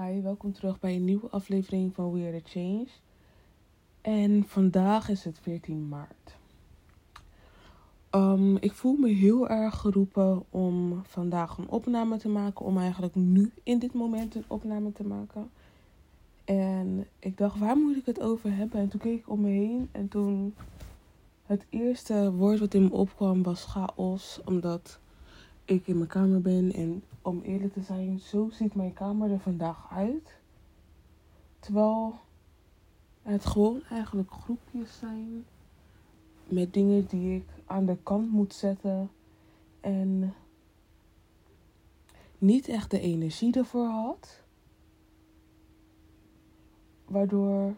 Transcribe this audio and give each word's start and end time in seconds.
Hi, 0.00 0.20
welkom 0.22 0.52
terug 0.52 0.80
bij 0.80 0.94
een 0.94 1.04
nieuwe 1.04 1.28
aflevering 1.30 1.94
van 1.94 2.12
We 2.12 2.26
Are 2.26 2.42
The 2.42 2.48
Change. 2.48 2.86
En 4.00 4.44
vandaag 4.46 5.08
is 5.08 5.24
het 5.24 5.38
14 5.38 5.88
maart. 5.88 6.36
Um, 8.10 8.56
ik 8.56 8.72
voel 8.72 8.96
me 8.96 9.08
heel 9.08 9.48
erg 9.48 9.74
geroepen 9.80 10.44
om 10.50 11.02
vandaag 11.04 11.58
een 11.58 11.68
opname 11.68 12.16
te 12.16 12.28
maken. 12.28 12.64
Om 12.64 12.78
eigenlijk 12.78 13.14
nu 13.14 13.52
in 13.62 13.78
dit 13.78 13.92
moment 13.92 14.34
een 14.34 14.44
opname 14.46 14.92
te 14.92 15.04
maken. 15.04 15.50
En 16.44 17.06
ik 17.18 17.38
dacht, 17.38 17.58
waar 17.58 17.76
moet 17.76 17.96
ik 17.96 18.06
het 18.06 18.20
over 18.20 18.56
hebben? 18.56 18.80
En 18.80 18.88
toen 18.88 19.00
keek 19.00 19.18
ik 19.18 19.30
om 19.30 19.40
me 19.40 19.50
heen. 19.50 19.88
En 19.92 20.08
toen 20.08 20.54
het 21.46 21.66
eerste 21.70 22.32
woord 22.32 22.58
wat 22.58 22.74
in 22.74 22.82
me 22.82 22.92
opkwam 22.92 23.42
was 23.42 23.64
chaos. 23.64 24.40
Omdat 24.44 24.98
ik 25.64 25.86
in 25.86 25.96
mijn 25.96 26.08
kamer 26.08 26.40
ben. 26.40 26.72
En 26.72 27.02
om 27.24 27.40
eerlijk 27.40 27.72
te 27.72 27.82
zijn, 27.82 28.20
zo 28.20 28.48
ziet 28.50 28.74
mijn 28.74 28.92
kamer 28.92 29.30
er 29.30 29.40
vandaag 29.40 29.92
uit. 29.92 30.38
Terwijl 31.58 32.14
het 33.22 33.46
gewoon 33.46 33.82
eigenlijk 33.90 34.30
groepjes 34.30 34.98
zijn. 34.98 35.44
Met 36.48 36.72
dingen 36.72 37.06
die 37.06 37.36
ik 37.36 37.48
aan 37.66 37.86
de 37.86 37.96
kant 38.02 38.30
moet 38.30 38.54
zetten. 38.54 39.10
En 39.80 40.34
niet 42.38 42.68
echt 42.68 42.90
de 42.90 43.00
energie 43.00 43.56
ervoor 43.56 43.86
had. 43.86 44.42
Waardoor 47.04 47.74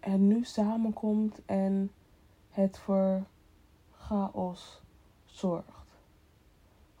het 0.00 0.20
nu 0.20 0.44
samenkomt 0.44 1.44
en 1.44 1.90
het 2.50 2.78
voor 2.78 3.26
chaos 3.90 4.82
zorgt 5.24 5.83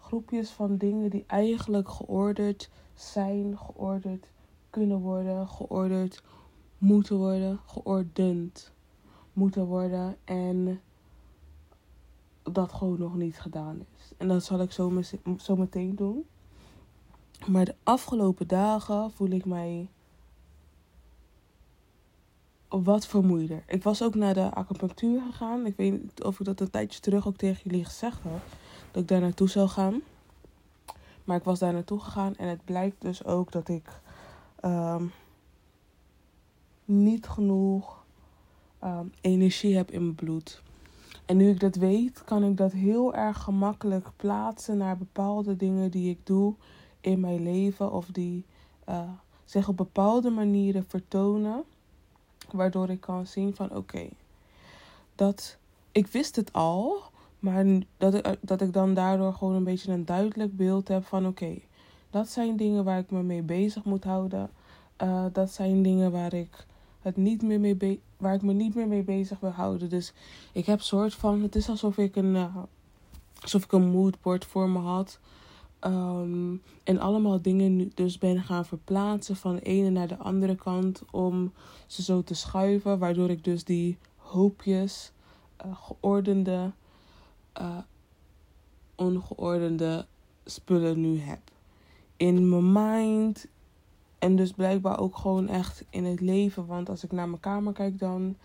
groepjes 0.04 0.50
van 0.50 0.76
dingen 0.76 1.10
die 1.10 1.24
eigenlijk 1.26 1.88
georderd 1.88 2.70
zijn, 2.94 3.58
georderd 3.58 4.26
kunnen 4.70 4.98
worden, 4.98 5.48
georderd 5.48 6.22
moeten 6.78 7.16
worden, 7.16 7.60
geordend 7.66 8.72
moeten 9.32 9.64
worden 9.66 10.16
en 10.24 10.80
dat 12.42 12.72
gewoon 12.72 12.98
nog 12.98 13.14
niet 13.14 13.40
gedaan 13.40 13.86
is. 13.96 14.12
En 14.16 14.28
dat 14.28 14.44
zal 14.44 14.60
ik 14.60 14.72
zo, 14.72 15.02
zo 15.38 15.56
meteen 15.56 15.96
doen. 15.96 16.24
Maar 17.46 17.64
de 17.64 17.74
afgelopen 17.82 18.48
dagen 18.48 19.10
voel 19.10 19.30
ik 19.30 19.44
mij 19.44 19.88
wat 22.68 23.06
vermoeider. 23.06 23.62
Ik 23.66 23.82
was 23.82 24.02
ook 24.02 24.14
naar 24.14 24.34
de 24.34 24.50
acupunctuur 24.50 25.20
gegaan. 25.20 25.66
Ik 25.66 25.76
weet 25.76 25.92
niet 25.92 26.22
of 26.22 26.40
ik 26.40 26.46
dat 26.46 26.60
een 26.60 26.70
tijdje 26.70 27.00
terug 27.00 27.26
ook 27.26 27.36
tegen 27.36 27.60
jullie 27.64 27.84
gezegd 27.84 28.22
had 28.22 28.42
dat 28.94 29.02
ik 29.02 29.08
daar 29.08 29.20
naartoe 29.20 29.48
zou 29.48 29.68
gaan. 29.68 30.02
Maar 31.24 31.36
ik 31.36 31.44
was 31.44 31.58
daar 31.58 31.72
naartoe 31.72 32.00
gegaan 32.00 32.36
en 32.36 32.48
het 32.48 32.64
blijkt 32.64 33.00
dus 33.00 33.24
ook 33.24 33.52
dat 33.52 33.68
ik 33.68 34.00
um, 34.64 35.12
niet 36.84 37.26
genoeg 37.26 38.04
um, 38.84 39.12
energie 39.20 39.76
heb 39.76 39.90
in 39.90 40.02
mijn 40.02 40.14
bloed. 40.14 40.62
En 41.24 41.36
nu 41.36 41.50
ik 41.50 41.60
dat 41.60 41.74
weet, 41.74 42.24
kan 42.24 42.44
ik 42.44 42.56
dat 42.56 42.72
heel 42.72 43.14
erg 43.14 43.42
gemakkelijk 43.42 44.08
plaatsen 44.16 44.76
naar 44.76 44.96
bepaalde 44.96 45.56
dingen 45.56 45.90
die 45.90 46.10
ik 46.10 46.18
doe 46.26 46.54
in 47.00 47.20
mijn 47.20 47.42
leven 47.42 47.92
of 47.92 48.06
die 48.06 48.44
uh, 48.88 49.10
zich 49.44 49.68
op 49.68 49.76
bepaalde 49.76 50.30
manieren 50.30 50.84
vertonen, 50.88 51.64
waardoor 52.50 52.90
ik 52.90 53.00
kan 53.00 53.26
zien 53.26 53.54
van 53.54 53.76
oké, 53.76 54.08
dat 55.14 55.56
ik 55.92 56.06
wist 56.06 56.36
het 56.36 56.52
al, 56.52 57.12
maar 57.44 57.64
dat 57.96 58.14
ik, 58.14 58.36
dat 58.40 58.60
ik 58.60 58.72
dan 58.72 58.94
daardoor 58.94 59.32
gewoon 59.32 59.54
een 59.54 59.64
beetje 59.64 59.92
een 59.92 60.04
duidelijk 60.04 60.56
beeld 60.56 60.88
heb 60.88 61.04
van 61.04 61.26
oké, 61.26 61.58
dat 62.10 62.28
zijn 62.28 62.56
dingen 62.56 62.84
waar 62.84 62.98
ik 62.98 63.10
me 63.10 63.22
mee 63.22 63.42
bezig 63.42 63.84
moet 63.84 64.04
houden. 64.04 64.50
Uh, 65.02 65.24
dat 65.32 65.50
zijn 65.50 65.82
dingen 65.82 66.12
waar 66.12 66.34
ik 66.34 66.66
het 67.00 67.16
niet 67.16 67.42
meer 67.42 67.60
mee 67.60 68.00
waar 68.16 68.34
ik 68.34 68.42
me 68.42 68.52
niet 68.52 68.74
meer 68.74 68.88
mee 68.88 69.02
bezig 69.02 69.40
wil 69.40 69.50
houden. 69.50 69.88
Dus 69.88 70.12
ik 70.52 70.66
heb 70.66 70.80
soort 70.80 71.14
van, 71.14 71.42
het 71.42 71.54
is 71.54 71.68
alsof 71.68 71.98
ik 71.98 72.16
een, 72.16 72.34
uh, 72.34 72.56
alsof 73.40 73.64
ik 73.64 73.72
een 73.72 73.90
moodboard 73.90 74.44
voor 74.44 74.68
me 74.68 74.78
had. 74.78 75.18
Um, 75.80 76.62
en 76.84 76.98
allemaal 76.98 77.42
dingen 77.42 77.92
dus 77.94 78.18
ben 78.18 78.42
gaan 78.42 78.64
verplaatsen 78.64 79.36
van 79.36 79.54
de 79.54 79.60
ene 79.60 79.90
naar 79.90 80.08
de 80.08 80.16
andere 80.16 80.54
kant 80.54 81.02
om 81.10 81.52
ze 81.86 82.02
zo 82.02 82.22
te 82.22 82.34
schuiven. 82.34 82.98
Waardoor 82.98 83.30
ik 83.30 83.44
dus 83.44 83.64
die 83.64 83.98
hoopjes, 84.16 85.12
uh, 85.66 85.72
geordende 85.76 86.72
uh, 87.60 87.78
ongeordende 88.94 90.06
spullen 90.44 91.00
nu 91.00 91.18
heb. 91.18 91.40
In 92.16 92.48
mijn 92.48 92.72
mind 92.72 93.46
en 94.18 94.36
dus 94.36 94.52
blijkbaar 94.52 94.98
ook 94.98 95.16
gewoon 95.16 95.48
echt 95.48 95.84
in 95.90 96.04
het 96.04 96.20
leven. 96.20 96.66
Want 96.66 96.88
als 96.88 97.04
ik 97.04 97.12
naar 97.12 97.28
mijn 97.28 97.40
kamer 97.40 97.72
kijk, 97.72 97.98
dan 97.98 98.36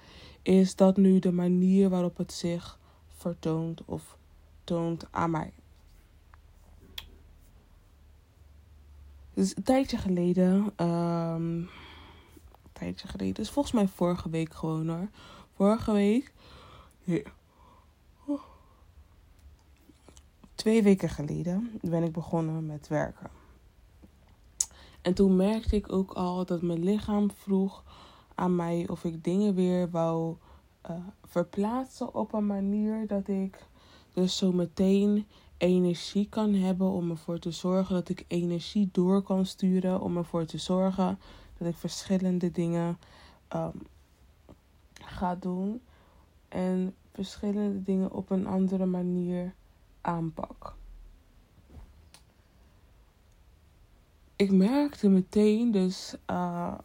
is 0.41 0.75
dat 0.75 0.97
nu 0.97 1.19
de 1.19 1.31
manier 1.31 1.89
waarop 1.89 2.17
het 2.17 2.33
zich 2.33 2.79
vertoont 3.07 3.81
of 3.85 4.17
toont 4.63 5.05
aan 5.11 5.31
mij. 5.31 5.53
Dus 9.33 9.55
een 9.55 9.63
tijdje 9.63 9.97
geleden, 9.97 10.55
um, 10.85 11.59
een 11.59 11.69
tijdje 12.73 13.07
geleden, 13.07 13.33
dus 13.33 13.49
volgens 13.49 13.73
mij 13.73 13.87
vorige 13.87 14.29
week 14.29 14.53
gewoon 14.53 14.89
hoor. 14.89 15.09
Vorige 15.55 15.91
week, 15.91 16.33
twee 20.59 20.83
weken 20.83 21.09
geleden 21.09 21.79
ben 21.81 22.03
ik 22.03 22.11
begonnen 22.11 22.65
met 22.65 22.87
werken. 22.87 23.29
En 25.01 25.13
toen 25.13 25.35
merkte 25.35 25.75
ik 25.75 25.91
ook 25.91 26.13
al 26.13 26.45
dat 26.45 26.61
mijn 26.61 26.83
lichaam 26.83 27.31
vroeg 27.31 27.83
aan 28.35 28.55
mij 28.55 28.87
of 28.87 29.03
ik 29.03 29.23
dingen 29.23 29.55
weer 29.55 29.89
wou 29.89 30.35
uh, 30.89 30.95
verplaatsen 31.23 32.15
op 32.15 32.33
een 32.33 32.45
manier 32.45 33.07
dat 33.07 33.27
ik 33.27 33.67
dus 34.13 34.37
zo 34.37 34.51
meteen 34.51 35.25
energie 35.57 36.29
kan 36.29 36.53
hebben 36.53 36.87
om 36.87 37.09
ervoor 37.09 37.39
te 37.39 37.51
zorgen 37.51 37.95
dat 37.95 38.09
ik 38.09 38.25
energie 38.27 38.89
door 38.91 39.21
kan 39.21 39.45
sturen. 39.45 40.01
Om 40.01 40.17
ervoor 40.17 40.45
te 40.45 40.57
zorgen 40.57 41.19
dat 41.57 41.67
ik 41.67 41.75
verschillende 41.75 42.51
dingen 42.51 42.97
um, 43.55 43.71
ga 44.93 45.35
doen. 45.35 45.81
En 46.47 46.95
verschillende 47.13 47.83
dingen 47.83 48.11
op 48.11 48.29
een 48.29 48.47
andere 48.47 48.85
manier 48.85 49.53
aanpak. 50.09 50.75
Ik 54.35 54.51
merkte 54.51 55.09
meteen 55.09 55.71
dus 55.71 56.15
uh, 56.27 56.77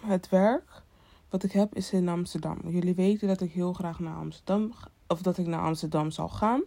het 0.00 0.28
werk 0.28 0.82
wat 1.28 1.42
ik 1.42 1.52
heb 1.52 1.74
is 1.74 1.92
in 1.92 2.08
Amsterdam. 2.08 2.68
Jullie 2.68 2.94
weten 2.94 3.28
dat 3.28 3.40
ik 3.40 3.52
heel 3.52 3.72
graag 3.72 3.98
naar 3.98 4.16
Amsterdam 4.16 4.72
of 5.06 5.22
dat 5.22 5.38
ik 5.38 5.46
naar 5.46 5.60
Amsterdam 5.60 6.10
zal 6.10 6.28
gaan. 6.28 6.62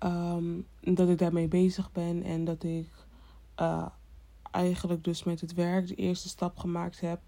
Um, 0.00 0.66
dat 0.80 1.08
ik 1.08 1.18
daarmee 1.18 1.48
bezig 1.48 1.92
ben 1.92 2.22
en 2.22 2.44
dat 2.44 2.62
ik 2.62 2.88
uh, 3.60 3.86
eigenlijk 4.50 5.04
dus 5.04 5.24
met 5.24 5.40
het 5.40 5.54
werk 5.54 5.86
de 5.86 5.94
eerste 5.94 6.28
stap 6.28 6.58
gemaakt 6.58 7.00
heb 7.00 7.20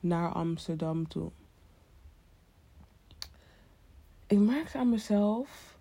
naar 0.00 0.32
Amsterdam 0.32 1.08
toe. 1.08 1.30
Ik 4.26 4.38
merkte 4.38 4.78
aan 4.78 4.90
mezelf 4.90 5.78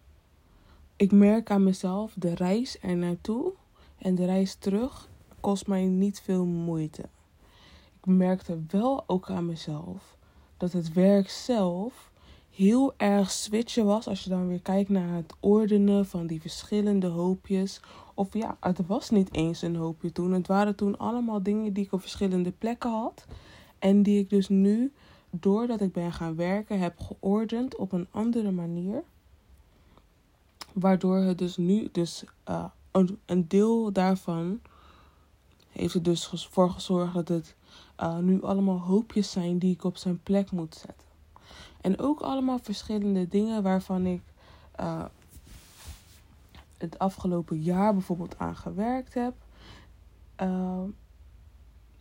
ik 1.02 1.12
merk 1.12 1.52
aan 1.52 1.64
mezelf, 1.64 2.14
de 2.16 2.36
reis 2.36 2.78
er 2.82 2.98
naartoe 2.98 3.54
en 3.98 4.16
de 4.16 4.26
reis 4.26 4.56
terug 4.56 5.10
kost 5.40 5.68
mij 5.68 5.86
niet 5.86 6.22
veel 6.22 6.46
moeite. 6.46 7.02
Ik 7.98 8.06
merkte 8.06 8.60
wel 8.68 9.04
ook 9.08 9.30
aan 9.30 9.46
mezelf 9.46 10.18
dat 10.58 10.72
het 10.72 10.94
werk 10.94 11.30
zelf 11.30 12.12
heel 12.50 12.94
erg 12.98 13.32
switchen 13.32 13.86
was. 13.86 14.08
Als 14.08 14.24
je 14.24 14.30
dan 14.30 14.48
weer 14.48 14.62
kijkt 14.62 14.90
naar 14.90 15.16
het 15.16 15.34
ordenen 15.40 16.06
van 16.06 16.28
die 16.28 16.42
verschillende 16.42 17.08
hoopjes. 17.08 17.82
Of 18.14 18.34
ja, 18.34 18.58
het 18.60 18.88
was 18.88 19.10
niet 19.10 19.34
eens 19.34 19.62
een 19.62 19.76
hoopje 19.76 20.12
toen. 20.12 20.32
Het 20.32 20.48
waren 20.48 20.76
toen 20.76 20.98
allemaal 20.98 21.44
dingen 21.44 21.74
die 21.74 21.86
ik 21.86 21.92
op 21.92 22.02
verschillende 22.02 22.52
plekken 22.52 22.92
had. 22.92 23.26
En 23.80 24.04
die 24.04 24.20
ik 24.20 24.30
dus 24.30 24.50
nu, 24.50 24.92
doordat 25.30 25.82
ik 25.82 25.92
ben 25.92 26.12
gaan 26.12 26.36
werken, 26.36 26.80
heb 26.80 27.00
geordend 27.00 27.76
op 27.76 27.92
een 27.92 28.08
andere 28.12 28.52
manier. 28.52 29.04
Waardoor 30.74 31.18
het 31.18 31.38
dus 31.38 31.58
nu, 31.58 31.90
dus 31.92 32.24
uh, 32.50 32.66
een, 32.92 33.20
een, 33.26 33.48
deel 33.48 33.92
daarvan 33.92 34.60
heeft 35.70 35.94
er 35.94 36.04
dus 36.04 36.48
voor 36.52 36.70
gezorgd 36.70 37.14
dat 37.14 37.28
het 37.28 37.56
uh, 38.00 38.18
nu 38.18 38.42
allemaal 38.42 38.80
hoopjes 38.80 39.32
zijn 39.32 39.58
die 39.58 39.74
ik 39.74 39.84
op 39.84 39.98
zijn 39.98 40.24
plek 40.24 40.52
moet 40.52 40.76
zetten. 40.76 41.08
En 41.82 42.00
ook 42.00 42.20
allemaal 42.20 42.60
verschillende 42.62 43.28
dingen 43.28 43.64
waarvan 43.64 44.06
ik 44.06 44.22
uh, 44.80 45.06
het 46.78 47.00
afgelopen 47.00 47.62
jaar 47.62 47.94
bijvoorbeeld 47.94 48.38
aan 48.38 48.56
gewerkt 48.56 49.14
heb. 49.14 49.34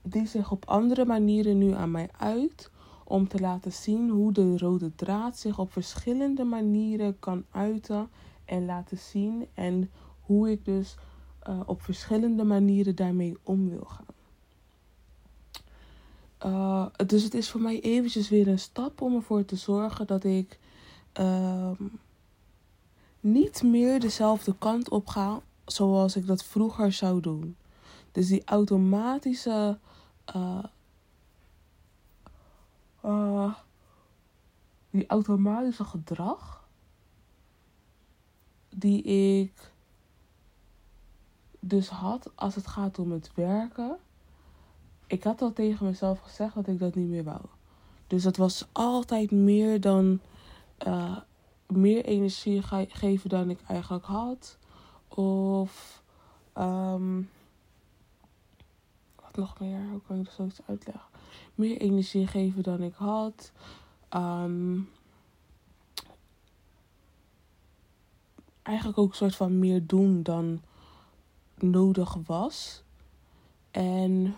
die 0.02 0.26
zich 0.26 0.50
op 0.50 0.64
andere 0.64 1.04
manieren 1.04 1.58
nu 1.58 1.72
aan 1.72 1.90
mij 1.90 2.08
uit. 2.18 2.70
Om 3.04 3.28
te 3.28 3.40
laten 3.40 3.72
zien 3.72 4.08
hoe 4.10 4.32
de 4.32 4.58
rode 4.58 4.94
draad 4.94 5.38
zich 5.38 5.58
op 5.58 5.72
verschillende 5.72 6.44
manieren 6.44 7.18
kan 7.18 7.44
uiten 7.50 8.08
en 8.50 8.64
laten 8.64 8.98
zien. 8.98 9.48
En 9.54 9.90
hoe 10.20 10.50
ik 10.50 10.64
dus 10.64 10.96
uh, 11.48 11.60
op 11.66 11.82
verschillende 11.82 12.44
manieren 12.44 12.96
daarmee 12.96 13.36
om 13.42 13.68
wil 13.68 13.84
gaan. 13.84 14.04
Uh, 16.46 16.86
dus 17.06 17.22
het 17.22 17.34
is 17.34 17.50
voor 17.50 17.60
mij 17.60 17.80
eventjes 17.80 18.28
weer 18.28 18.48
een 18.48 18.58
stap 18.58 19.00
om 19.00 19.14
ervoor 19.14 19.44
te 19.44 19.56
zorgen 19.56 20.06
dat 20.06 20.24
ik 20.24 20.58
uh, 21.20 21.70
niet 23.20 23.62
meer 23.62 24.00
dezelfde 24.00 24.54
kant 24.58 24.88
op 24.88 25.06
ga 25.06 25.40
zoals 25.64 26.16
ik 26.16 26.26
dat 26.26 26.44
vroeger 26.44 26.92
zou 26.92 27.20
doen. 27.20 27.56
Dus 28.12 28.26
die 28.26 28.44
automatische 28.44 29.78
uh, 30.34 30.64
die 34.90 35.06
automatische 35.06 35.84
gedrag 35.84 36.59
die 38.80 39.02
ik 39.02 39.72
dus 41.60 41.88
had 41.88 42.30
als 42.34 42.54
het 42.54 42.66
gaat 42.66 42.98
om 42.98 43.12
het 43.12 43.30
werken. 43.34 43.96
Ik 45.06 45.22
had 45.22 45.42
al 45.42 45.52
tegen 45.52 45.86
mezelf 45.86 46.20
gezegd 46.20 46.54
dat 46.54 46.66
ik 46.66 46.78
dat 46.78 46.94
niet 46.94 47.08
meer 47.08 47.24
wou. 47.24 47.40
Dus 48.06 48.22
dat 48.22 48.36
was 48.36 48.66
altijd 48.72 49.30
meer 49.30 49.80
dan 49.80 50.20
uh, 50.86 51.16
meer 51.66 52.04
energie 52.04 52.62
geven 52.88 53.28
dan 53.28 53.50
ik 53.50 53.60
eigenlijk 53.66 54.04
had. 54.04 54.58
Of 55.08 56.02
um, 56.58 57.30
wat 59.14 59.36
nog 59.36 59.60
meer? 59.60 59.88
Hoe 59.90 60.00
kan 60.06 60.18
ik 60.18 60.24
dat 60.24 60.34
zoiets 60.34 60.60
uitleggen? 60.66 61.08
Meer 61.54 61.76
energie 61.76 62.26
geven 62.26 62.62
dan 62.62 62.82
ik 62.82 62.94
had. 62.94 63.52
Um, 64.14 64.88
eigenlijk 68.70 68.98
ook 68.98 69.10
een 69.10 69.16
soort 69.16 69.36
van 69.36 69.58
meer 69.58 69.86
doen 69.86 70.22
dan 70.22 70.60
nodig 71.58 72.16
was. 72.26 72.82
En 73.70 74.36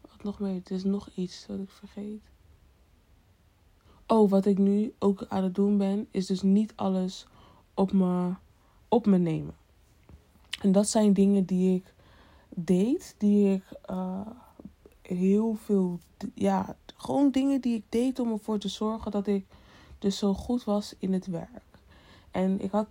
wat 0.00 0.22
nog 0.22 0.38
meer? 0.38 0.54
Het 0.54 0.70
is 0.70 0.84
nog 0.84 1.08
iets 1.14 1.46
wat 1.46 1.58
ik 1.58 1.70
vergeet. 1.70 2.20
Oh, 4.06 4.30
wat 4.30 4.46
ik 4.46 4.58
nu 4.58 4.94
ook 4.98 5.26
aan 5.28 5.42
het 5.42 5.54
doen 5.54 5.76
ben, 5.76 6.08
is 6.10 6.26
dus 6.26 6.42
niet 6.42 6.72
alles 6.76 7.26
op 7.74 7.92
me, 7.92 8.32
op 8.88 9.06
me 9.06 9.18
nemen. 9.18 9.54
En 10.60 10.72
dat 10.72 10.88
zijn 10.88 11.12
dingen 11.12 11.44
die 11.44 11.74
ik 11.74 11.94
deed, 12.48 13.14
die 13.18 13.52
ik 13.52 13.62
uh, 13.90 14.20
heel 15.02 15.54
veel, 15.54 15.98
ja, 16.34 16.76
gewoon 16.96 17.30
dingen 17.30 17.60
die 17.60 17.76
ik 17.76 17.84
deed 17.88 18.18
om 18.18 18.32
ervoor 18.32 18.58
te 18.58 18.68
zorgen 18.68 19.10
dat 19.10 19.26
ik 19.26 19.46
dus 19.98 20.18
zo 20.18 20.34
goed 20.34 20.64
was 20.64 20.94
in 20.98 21.12
het 21.12 21.26
werk. 21.26 21.67
En 22.38 22.60
ik 22.60 22.70
had 22.70 22.86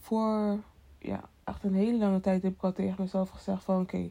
voor, 0.00 0.58
ja, 0.98 1.28
echt 1.44 1.64
een 1.64 1.74
hele 1.74 1.98
lange 1.98 2.20
tijd 2.20 2.42
heb 2.42 2.52
ik 2.52 2.62
al 2.62 2.72
tegen 2.72 2.94
mezelf 2.98 3.30
gezegd 3.30 3.64
van 3.64 3.80
oké, 3.80 4.10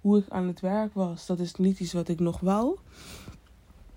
hoe 0.00 0.18
ik 0.18 0.28
aan 0.28 0.46
het 0.46 0.60
werk 0.60 0.94
was, 0.94 1.26
dat 1.26 1.38
is 1.38 1.54
niet 1.54 1.80
iets 1.80 1.92
wat 1.92 2.08
ik 2.08 2.20
nog 2.20 2.40
wou. 2.40 2.78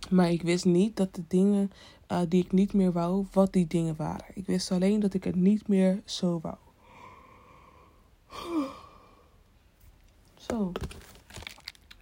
Maar 0.10 0.32
ik 0.32 0.42
wist 0.42 0.66
niet 0.66 0.98
dat 0.98 1.16
de 1.16 1.24
dingen 1.28 1.72
uh, 2.12 2.22
die 2.28 2.44
ik 2.44 2.52
niet 2.52 2.74
meer 2.74 2.92
wou, 2.92 3.26
wat 3.32 3.54
die 3.54 3.68
dingen 3.68 3.96
waren. 3.96 4.26
Ik 4.34 4.46
wist 4.46 4.72
alleen 4.72 5.00
dat 5.00 5.14
ik 5.14 5.24
het 5.24 5.36
niet 5.36 5.68
meer 5.68 6.02
zo 6.06 6.40
wou. 6.42 6.58
Zo. 10.36 10.72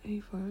Even. 0.01 0.49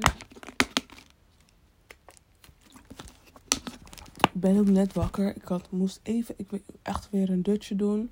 Ben 4.40 4.58
ook 4.58 4.68
net 4.68 4.92
wakker. 4.92 5.36
Ik 5.36 5.44
had, 5.44 5.70
moest 5.70 6.00
even 6.02 6.34
ik 6.38 6.62
echt 6.82 7.10
weer 7.10 7.30
een 7.30 7.42
dutje 7.42 7.76
doen. 7.76 8.10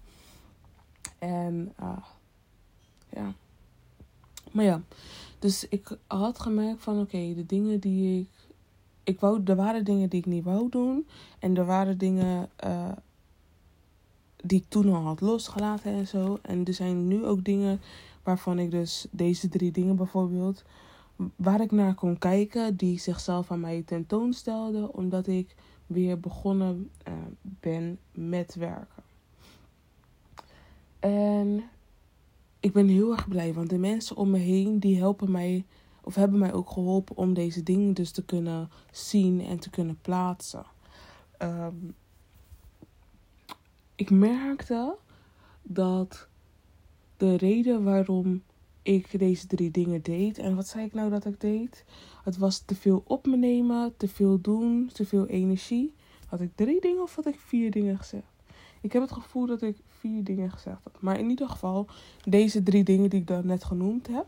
En 1.19 1.73
uh, 1.81 1.97
ja. 3.09 3.33
Maar 4.53 4.65
ja. 4.65 4.83
Dus 5.39 5.69
ik 5.69 5.97
had 6.07 6.41
gemerkt 6.41 6.83
van 6.83 7.01
oké, 7.01 7.35
de 7.35 7.47
dingen 7.47 7.81
die 7.81 8.21
ik. 8.21 8.29
Ik 9.05 9.21
wou, 9.21 9.41
er 9.45 9.57
waren 9.57 9.85
dingen 9.85 10.09
die 10.09 10.19
ik 10.21 10.27
niet 10.27 10.45
wou 10.45 10.69
doen. 10.69 11.07
En 11.39 11.57
er 11.57 11.65
waren 11.65 11.99
dingen 11.99 12.51
uh, 12.65 12.93
die 14.37 14.59
ik 14.59 14.69
toen 14.69 14.95
al 14.95 15.03
had 15.03 15.21
losgelaten 15.21 15.93
en 15.93 16.07
zo. 16.07 16.39
En 16.43 16.65
er 16.65 16.75
zijn 16.75 17.09
nu 17.09 17.25
ook 17.25 17.45
dingen 17.45 17.81
waarvan 18.23 18.59
ik 18.59 18.71
dus 18.71 19.07
deze 19.11 19.49
drie 19.49 19.73
dingen 19.73 19.97
bijvoorbeeld. 19.97 20.65
Waar 21.37 21.61
ik 21.61 21.71
naar 21.71 21.95
kon 21.95 22.19
kijken, 22.19 22.77
die 22.77 22.99
zichzelf 22.99 23.51
aan 23.51 23.61
mij 23.61 23.83
tentoonstelden. 23.87 24.95
Omdat 24.95 25.27
ik 25.27 25.55
weer 25.87 26.21
begonnen 26.21 26.91
uh, 27.09 27.15
ben 27.43 27.99
met 28.13 28.55
werken. 28.55 29.03
En 30.99 31.65
ik 32.61 32.73
ben 32.73 32.89
heel 32.89 33.13
erg 33.13 33.29
blij, 33.29 33.55
want 33.55 33.71
de 33.71 33.79
mensen 33.79 34.17
om 34.17 34.31
me 34.31 34.39
heen 34.39 34.79
die 34.79 34.99
helpen 34.99 35.31
mij 35.31 35.65
of 36.03 36.15
hebben 36.15 36.39
mij 36.39 36.53
ook 36.53 36.71
geholpen 36.71 37.17
om 37.17 37.35
deze 37.35 37.63
dingen 37.63 37.95
dus 37.95 38.11
te 38.11 38.25
kunnen 38.25 38.71
zien 38.91 39.41
en 39.41 39.59
te 39.59 39.71
kunnen 39.71 39.99
plaatsen. 40.01 40.67
Um, 41.39 41.95
ik 43.95 44.11
merkte 44.11 44.97
dat 45.63 46.29
de 47.17 47.37
reden 47.37 47.85
waarom 47.85 48.43
ik 48.85 49.19
deze 49.19 49.47
drie 49.47 49.71
dingen 49.71 50.03
deed. 50.03 50.39
En 50.39 50.57
wat 50.57 50.67
zei 50.67 50.85
ik 50.85 50.95
nou 50.95 51.11
dat 51.11 51.25
ik 51.25 51.41
deed? 51.41 51.85
Het 52.25 52.37
was 52.37 52.59
te 52.59 52.75
veel 52.75 53.03
op 53.07 53.27
me 53.27 53.37
nemen, 53.37 53.95
te 53.97 54.09
veel 54.09 54.41
doen, 54.41 54.91
te 54.93 55.07
veel 55.07 55.27
energie. 55.27 55.95
Had 56.27 56.41
ik 56.41 56.51
drie 56.55 56.81
dingen 56.81 57.03
of 57.03 57.15
had 57.15 57.27
ik 57.27 57.41
vier 57.41 57.71
dingen 57.71 57.99
gezegd? 57.99 58.33
Ik 58.81 58.93
heb 58.93 59.03
het 59.03 59.13
gevoel 59.13 59.47
dat 59.47 59.63
ik 59.63 59.77
vier 59.99 60.25
dingen 60.25 60.51
gezegd 60.51 60.85
heb. 60.85 60.97
Maar 61.01 61.19
in 61.19 61.31
ieder 61.31 61.49
geval, 61.49 61.87
deze 62.25 62.63
drie 62.63 62.85
dingen 62.85 63.11
die 63.11 63.21
ik 63.21 63.27
dan 63.27 63.47
net 63.47 63.65
genoemd 63.65 64.07
heb, 64.07 64.27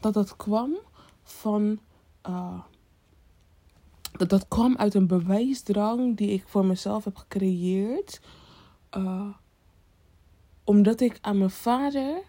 dat 0.00 0.14
dat 0.14 0.36
kwam 0.36 0.76
van. 1.22 1.78
Uh, 2.28 2.60
dat 4.12 4.28
dat 4.28 4.48
kwam 4.48 4.76
uit 4.76 4.94
een 4.94 5.06
bewijsdrang 5.06 6.16
die 6.16 6.30
ik 6.30 6.42
voor 6.46 6.64
mezelf 6.64 7.04
heb 7.04 7.16
gecreëerd. 7.16 8.20
Uh, 8.96 9.28
omdat 10.64 11.00
ik 11.00 11.18
aan 11.20 11.38
mijn 11.38 11.50
vader 11.50 12.22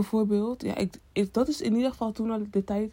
bijvoorbeeld. 0.00 0.62
Ja, 0.62 0.74
ik, 1.12 1.32
dat 1.34 1.48
is 1.48 1.60
in 1.60 1.74
ieder 1.74 1.90
geval 1.90 2.12
toen 2.12 2.48
de 2.50 2.64
tijd. 2.64 2.92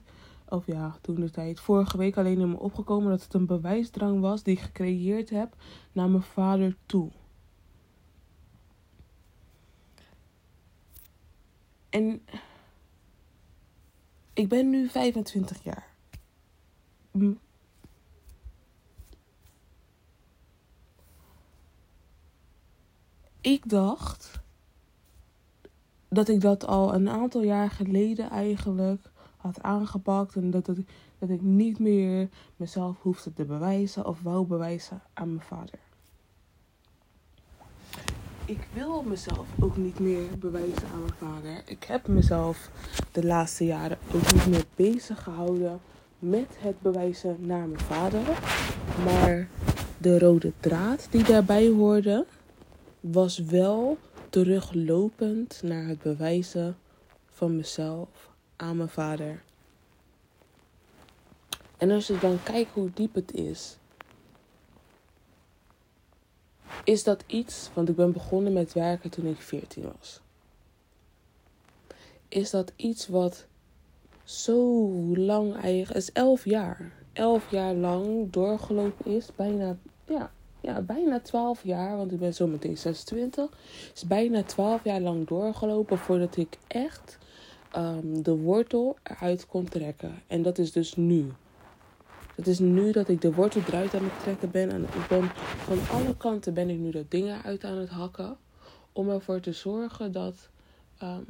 Of 0.50 0.66
ja, 0.66 0.98
toen 1.02 1.16
de 1.16 1.30
tijd. 1.30 1.60
Vorige 1.60 1.98
week 1.98 2.18
alleen 2.18 2.40
in 2.40 2.50
me 2.50 2.60
opgekomen 2.60 3.10
dat 3.10 3.24
het 3.24 3.34
een 3.34 3.46
bewijsdrang 3.46 4.20
was 4.20 4.44
die 4.44 4.54
ik 4.54 4.62
gecreëerd 4.62 5.30
heb 5.30 5.56
naar 5.92 6.10
mijn 6.10 6.24
vader 6.24 6.76
toe. 6.86 7.12
En 11.90 12.22
ik 14.34 14.50
ben 14.50 14.70
nu 14.70 14.88
25 14.88 15.64
jaar. 15.64 15.92
Ik 23.42 23.70
dacht 23.70 24.43
dat 26.14 26.28
ik 26.28 26.42
dat 26.42 26.68
al 26.68 26.94
een 26.94 27.10
aantal 27.10 27.44
jaar 27.44 27.70
geleden 27.70 28.30
eigenlijk 28.30 29.12
had 29.38 29.62
aangepakt. 29.62 30.36
En 30.36 30.52
dat, 30.52 30.68
ik, 30.68 30.90
dat 31.20 31.30
ik 31.30 31.42
niet 31.42 31.80
meer 31.80 32.30
mezelf 32.56 33.02
hoefde 33.02 33.34
te 33.34 33.46
bewijzen 33.46 34.08
of 34.08 34.22
wou 34.22 34.46
bewijzen 34.46 35.02
aan 35.14 35.28
mijn 35.28 35.48
vader. 35.48 35.80
Ik 38.46 38.68
wil 38.74 39.04
mezelf 39.04 39.48
ook 39.60 39.78
niet 39.78 40.00
meer 40.00 40.38
bewijzen 40.40 40.88
aan 40.94 41.00
mijn 41.00 41.14
vader. 41.18 41.62
Ik 41.66 41.84
heb 41.84 42.08
mezelf 42.08 42.70
de 43.12 43.26
laatste 43.26 43.66
jaren 43.66 43.98
ook 44.14 44.34
niet 44.34 44.48
meer 44.48 44.66
bezig 44.76 45.24
gehouden 45.24 45.80
met 46.20 46.58
het 46.58 46.82
bewijzen 46.82 47.38
naar 47.40 47.68
mijn 47.68 47.80
vader. 47.80 48.22
Maar 49.06 49.48
de 49.98 50.20
rode 50.20 50.52
draad 50.60 51.08
die 51.10 51.24
daarbij 51.24 51.68
hoorde, 51.68 52.26
was 53.00 53.38
wel 53.38 53.98
teruglopend 54.34 55.60
naar 55.64 55.88
het 55.88 56.02
bewijzen 56.02 56.78
van 57.26 57.56
mezelf 57.56 58.30
aan 58.56 58.78
mijn 58.78 58.90
vader. 58.90 59.44
En 61.78 61.92
als 61.92 62.08
je 62.08 62.18
dan 62.18 62.44
kijkt 62.44 62.72
hoe 62.72 62.90
diep 62.94 63.14
het 63.14 63.34
is, 63.34 63.78
is 66.84 67.04
dat 67.04 67.24
iets, 67.28 67.70
want 67.74 67.90
ik 67.90 67.96
ben 67.96 68.12
begonnen 68.12 68.54
met 68.54 68.74
werken 68.74 69.10
toen 69.10 69.26
ik 69.26 69.38
14 69.38 69.84
was. 69.84 70.22
Is 72.28 72.50
dat 72.50 72.72
iets 72.76 73.08
wat 73.08 73.46
zo 74.24 74.90
lang 75.16 75.56
eigenlijk, 75.56 75.98
is 75.98 76.12
11 76.12 76.46
jaar, 76.46 76.92
11 77.14 77.52
jaar 77.52 77.74
lang 77.74 78.32
doorgelopen 78.32 79.12
is, 79.12 79.30
bijna, 79.36 79.78
ja, 80.06 80.32
ja, 80.64 80.82
bijna 80.82 81.20
12 81.20 81.64
jaar, 81.64 81.98
want 81.98 82.12
ik 82.12 82.20
ben 82.20 82.34
zo 82.34 82.48
meteen 82.48 82.78
26. 82.78 83.50
Is 83.94 84.04
bijna 84.04 84.44
12 84.44 84.84
jaar 84.84 85.02
lang 85.02 85.28
doorgelopen 85.28 85.98
voordat 85.98 86.38
ik 86.38 86.58
echt 86.68 87.18
um, 87.76 88.24
de 88.24 88.36
wortel 88.36 88.98
eruit 89.04 89.46
kon 89.46 89.70
trekken. 89.70 90.22
En 90.28 90.42
dat 90.42 90.58
is 90.58 90.72
dus 90.72 90.96
nu. 90.96 91.32
Het 92.36 92.48
is 92.48 92.60
nu 92.60 92.92
dat 92.92 93.10
ik 93.10 93.22
de 93.22 93.34
wortel 93.34 93.62
eruit 93.68 93.94
aan 93.94 94.04
het 94.04 94.20
trekken 94.22 94.52
ben. 94.52 94.72
En 94.72 94.84
ik 94.84 95.08
ben 95.10 95.32
van 95.58 95.80
alle 95.92 96.18
kanten 96.18 96.54
ben 96.54 96.70
ik 96.70 96.78
nu 96.78 96.92
de 96.92 97.06
dingen 97.10 97.44
uit 97.44 97.64
aan 97.64 97.78
het 97.78 97.90
hakken. 97.90 98.38
Om 98.92 99.10
ervoor 99.10 99.40
te 99.40 99.54
zorgen 99.54 100.12
dat, 100.12 100.50
um, 101.04 101.26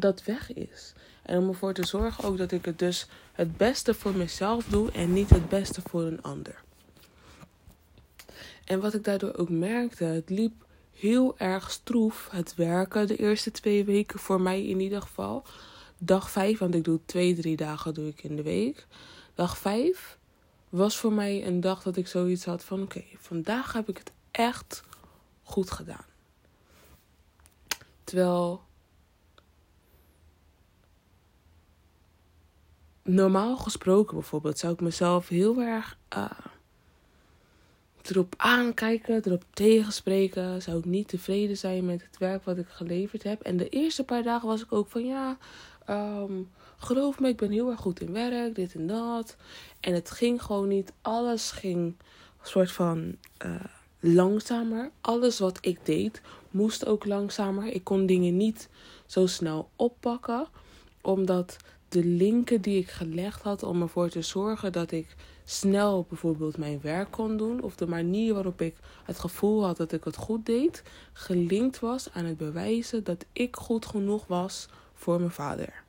dat 0.00 0.24
weg 0.24 0.52
is. 0.52 0.92
En 1.22 1.38
om 1.38 1.48
ervoor 1.48 1.74
te 1.74 1.86
zorgen 1.86 2.24
ook 2.24 2.38
dat 2.38 2.52
ik 2.52 2.64
het 2.64 2.78
dus 2.78 3.08
het 3.32 3.56
beste 3.56 3.94
voor 3.94 4.14
mezelf 4.14 4.64
doe 4.64 4.90
en 4.90 5.12
niet 5.12 5.30
het 5.30 5.48
beste 5.48 5.80
voor 5.84 6.02
een 6.02 6.22
ander. 6.22 6.62
En 8.72 8.80
wat 8.80 8.94
ik 8.94 9.04
daardoor 9.04 9.34
ook 9.36 9.48
merkte, 9.48 10.04
het 10.04 10.30
liep 10.30 10.64
heel 10.92 11.38
erg 11.38 11.70
stroef, 11.70 12.28
het 12.30 12.54
werken 12.54 13.06
de 13.06 13.16
eerste 13.16 13.50
twee 13.50 13.84
weken, 13.84 14.18
voor 14.18 14.40
mij 14.40 14.66
in 14.66 14.80
ieder 14.80 15.02
geval. 15.02 15.44
Dag 15.98 16.30
vijf, 16.30 16.58
want 16.58 16.74
ik 16.74 16.84
doe 16.84 17.00
twee, 17.04 17.34
drie 17.34 17.56
dagen 17.56 17.94
doe 17.94 18.08
ik 18.08 18.22
in 18.22 18.36
de 18.36 18.42
week. 18.42 18.86
Dag 19.34 19.58
vijf 19.58 20.18
was 20.68 20.96
voor 20.96 21.12
mij 21.12 21.46
een 21.46 21.60
dag 21.60 21.82
dat 21.82 21.96
ik 21.96 22.06
zoiets 22.06 22.44
had 22.44 22.64
van 22.64 22.82
oké, 22.82 23.04
vandaag 23.16 23.72
heb 23.72 23.88
ik 23.88 23.98
het 23.98 24.12
echt 24.30 24.82
goed 25.42 25.70
gedaan. 25.70 26.04
Terwijl 28.04 28.62
normaal 33.02 33.56
gesproken 33.56 34.14
bijvoorbeeld 34.14 34.58
zou 34.58 34.72
ik 34.72 34.80
mezelf 34.80 35.28
heel 35.28 35.60
erg 35.60 35.98
uh, 36.16 36.30
erop 38.10 38.34
aankijken, 38.36 39.22
erop 39.24 39.44
tegenspreken. 39.52 40.62
Zou 40.62 40.78
ik 40.78 40.84
niet 40.84 41.08
tevreden 41.08 41.56
zijn 41.56 41.84
met 41.84 42.02
het 42.02 42.18
werk 42.18 42.44
wat 42.44 42.58
ik 42.58 42.68
geleverd 42.68 43.22
heb. 43.22 43.42
En 43.42 43.56
de 43.56 43.68
eerste 43.68 44.04
paar 44.04 44.22
dagen 44.22 44.48
was 44.48 44.62
ik 44.62 44.72
ook 44.72 44.88
van 44.88 45.04
ja, 45.06 45.36
um, 45.90 46.50
geloof 46.76 47.20
me, 47.20 47.28
ik 47.28 47.36
ben 47.36 47.50
heel 47.50 47.70
erg 47.70 47.80
goed 47.80 48.00
in 48.00 48.12
werk, 48.12 48.54
dit 48.54 48.74
en 48.74 48.86
dat. 48.86 49.36
En 49.80 49.94
het 49.94 50.10
ging 50.10 50.42
gewoon 50.42 50.68
niet. 50.68 50.92
Alles 51.02 51.50
ging 51.50 51.78
een 52.40 52.48
soort 52.48 52.72
van 52.72 53.16
uh, 53.44 53.54
langzamer. 54.00 54.90
Alles 55.00 55.38
wat 55.38 55.58
ik 55.60 55.78
deed 55.82 56.20
moest 56.50 56.86
ook 56.86 57.04
langzamer. 57.04 57.66
Ik 57.66 57.84
kon 57.84 58.06
dingen 58.06 58.36
niet 58.36 58.68
zo 59.06 59.26
snel 59.26 59.68
oppakken, 59.76 60.46
omdat 61.00 61.56
de 61.88 62.04
linken 62.04 62.60
die 62.60 62.78
ik 62.78 62.88
gelegd 62.88 63.42
had 63.42 63.62
om 63.62 63.82
ervoor 63.82 64.08
te 64.08 64.22
zorgen 64.22 64.72
dat 64.72 64.90
ik 64.90 65.16
snel 65.52 66.06
bijvoorbeeld 66.08 66.56
mijn 66.56 66.80
werk 66.82 67.10
kon 67.10 67.36
doen, 67.36 67.62
of 67.62 67.76
de 67.76 67.86
manier 67.86 68.34
waarop 68.34 68.60
ik 68.60 68.76
het 69.04 69.18
gevoel 69.18 69.64
had 69.64 69.76
dat 69.76 69.92
ik 69.92 70.04
het 70.04 70.16
goed 70.16 70.46
deed, 70.46 70.82
gelinkt 71.12 71.80
was 71.80 72.12
aan 72.12 72.24
het 72.24 72.36
bewijzen 72.36 73.04
dat 73.04 73.24
ik 73.32 73.56
goed 73.56 73.86
genoeg 73.86 74.26
was 74.26 74.68
voor 74.94 75.18
mijn 75.18 75.30
vader. 75.30 75.82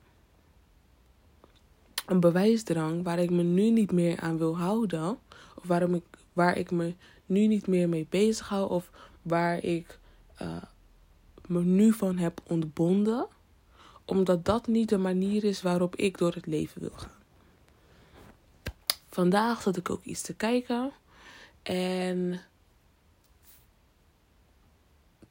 Een 2.06 2.20
bewijsdrang 2.20 3.02
waar 3.02 3.18
ik 3.18 3.30
me 3.30 3.42
nu 3.42 3.70
niet 3.70 3.92
meer 3.92 4.20
aan 4.20 4.38
wil 4.38 4.56
houden, 4.56 5.18
of 5.54 5.66
waarom 5.66 5.94
ik, 5.94 6.04
waar 6.32 6.58
ik 6.58 6.70
me 6.70 6.94
nu 7.26 7.46
niet 7.46 7.66
meer 7.66 7.88
mee 7.88 8.06
bezig 8.10 8.48
hou, 8.48 8.70
of 8.70 8.90
waar 9.22 9.62
ik 9.62 9.98
uh, 10.42 10.62
me 11.46 11.62
nu 11.62 11.92
van 11.92 12.18
heb 12.18 12.40
ontbonden 12.46 13.26
omdat 14.04 14.44
dat 14.44 14.66
niet 14.66 14.88
de 14.88 14.98
manier 14.98 15.44
is 15.44 15.62
waarop 15.62 15.96
ik 15.96 16.18
door 16.18 16.34
het 16.34 16.46
leven 16.46 16.80
wil 16.80 16.92
gaan. 16.96 17.23
Vandaag 19.14 19.62
zat 19.62 19.76
ik 19.76 19.90
ook 19.90 20.04
iets 20.04 20.22
te 20.22 20.34
kijken. 20.34 20.92
En 21.62 22.40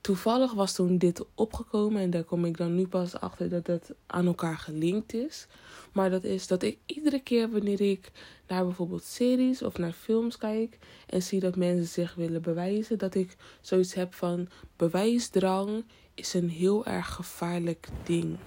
toevallig 0.02 0.54
was 0.54 0.74
toen 0.74 0.98
dit 0.98 1.26
opgekomen. 1.36 2.02
En 2.02 2.10
daar 2.10 2.24
kom 2.24 2.46
ik 2.46 2.58
dan 2.58 2.76
nu 2.76 2.88
pas 2.88 3.20
achter 3.20 3.50
dat 3.50 3.68
het 3.68 3.92
aan 4.06 4.26
elkaar 4.26 4.58
gelinkt 4.58 5.14
is. 5.14 5.48
Maar 5.92 6.10
dat 6.10 6.24
is 6.24 6.48
dat 6.48 6.64
ik 6.64 6.78
iedere 6.86 7.20
keer 7.20 7.50
wanneer 7.52 7.82
ik 7.82 8.12
naar 8.48 8.66
bijvoorbeeld 8.66 9.04
series 9.04 9.62
of 9.62 9.78
naar 9.78 9.92
films 9.92 10.38
kijk. 10.38 10.78
En 11.08 11.24
zie 11.24 11.40
dat 11.40 11.56
mensen 11.56 11.88
zich 11.88 12.16
willen 12.16 12.42
bewijzen. 12.42 12.98
Dat 12.98 13.16
ik 13.16 13.36
zoiets 13.62 13.94
heb 13.94 14.14
van 14.14 14.48
bewijsdrang 14.76 15.84
is 16.14 16.34
een 16.34 16.50
heel 16.50 16.86
erg 16.86 17.14
gevaarlijk 17.14 17.88
ding. 18.04 18.38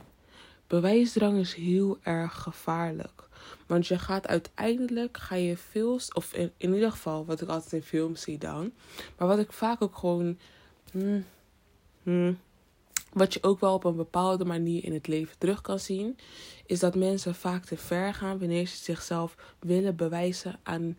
Bewijsdrang 0.67 1.39
is 1.39 1.55
heel 1.55 1.99
erg 2.03 2.43
gevaarlijk. 2.43 3.26
Want 3.67 3.87
je 3.87 3.99
gaat 3.99 4.27
uiteindelijk, 4.27 5.17
ga 5.17 5.35
je 5.35 5.57
veel, 5.57 6.01
of 6.13 6.33
in, 6.33 6.53
in, 6.57 6.75
ieder 6.75 6.91
geval 6.91 7.25
wat 7.25 7.41
ik 7.41 7.49
altijd 7.49 7.73
in 7.73 7.83
films 7.83 8.23
zie 8.23 8.39
dan. 8.39 8.73
Maar 9.19 9.29
wat 9.29 9.39
ik 9.39 9.53
vaak 9.53 9.83
ook 9.83 9.97
gewoon, 9.97 10.39
hmm, 10.91 11.25
hmm, 12.03 12.39
wat 13.13 13.35
je 13.35 13.43
ook 13.43 13.61
wel 13.61 13.75
op 13.75 13.85
een 13.85 13.97
bepaalde 13.97 14.45
manier 14.45 14.85
in 14.85 14.93
het 14.93 15.07
leven 15.07 15.39
terug 15.39 15.61
kan 15.61 15.79
zien. 15.79 16.19
Is 16.67 16.79
dat 16.79 16.95
mensen 16.95 17.35
vaak 17.35 17.65
te 17.65 17.77
ver 17.77 18.15
gaan 18.15 18.39
wanneer 18.39 18.67
ze 18.67 18.77
zichzelf 18.77 19.37
willen 19.59 19.97
bewijzen 19.97 20.59
aan 20.63 20.97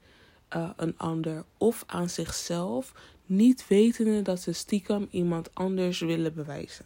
uh, 0.56 0.70
een 0.76 0.98
ander 0.98 1.44
of 1.58 1.84
aan 1.88 2.10
zichzelf. 2.10 2.94
Niet 3.26 3.68
wetende 3.68 4.22
dat 4.22 4.42
ze 4.42 4.52
stiekem 4.52 5.08
iemand 5.12 5.56
anders 5.56 6.00
willen 6.00 6.34
bewijzen 6.34 6.86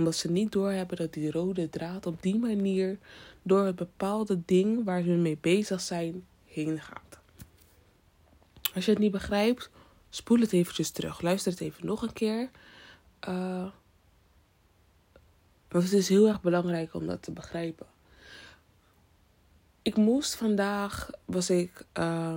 omdat 0.00 0.16
ze 0.16 0.30
niet 0.30 0.52
doorhebben 0.52 0.96
dat 0.96 1.12
die 1.12 1.30
rode 1.30 1.68
draad 1.68 2.06
op 2.06 2.22
die 2.22 2.38
manier 2.38 2.98
door 3.42 3.64
het 3.64 3.76
bepaalde 3.76 4.42
ding 4.44 4.84
waar 4.84 5.02
ze 5.02 5.10
mee 5.10 5.38
bezig 5.40 5.80
zijn 5.80 6.26
heen 6.44 6.80
gaat. 6.80 7.18
Als 8.74 8.84
je 8.84 8.90
het 8.90 9.00
niet 9.00 9.12
begrijpt, 9.12 9.70
spoel 10.10 10.40
het 10.40 10.52
eventjes 10.52 10.90
terug. 10.90 11.20
Luister 11.20 11.52
het 11.52 11.60
even 11.60 11.86
nog 11.86 12.02
een 12.02 12.12
keer. 12.12 12.50
Uh, 13.28 13.66
het 15.68 15.92
is 15.92 16.08
heel 16.08 16.28
erg 16.28 16.40
belangrijk 16.40 16.94
om 16.94 17.06
dat 17.06 17.22
te 17.22 17.32
begrijpen. 17.32 17.86
Ik 19.82 19.96
moest 19.96 20.34
vandaag, 20.34 21.10
was 21.24 21.50
ik, 21.50 21.84
uh, 21.98 22.36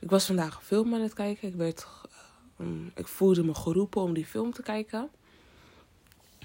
ik 0.00 0.10
was 0.10 0.26
vandaag 0.26 0.56
een 0.56 0.62
film 0.62 0.94
aan 0.94 1.00
het 1.00 1.14
kijken. 1.14 1.48
Ik 1.48 1.54
werd, 1.54 1.86
uh, 2.60 2.66
ik 2.94 3.08
voelde 3.08 3.44
me 3.44 3.54
geroepen 3.54 4.02
om 4.02 4.14
die 4.14 4.26
film 4.26 4.52
te 4.52 4.62
kijken. 4.62 5.10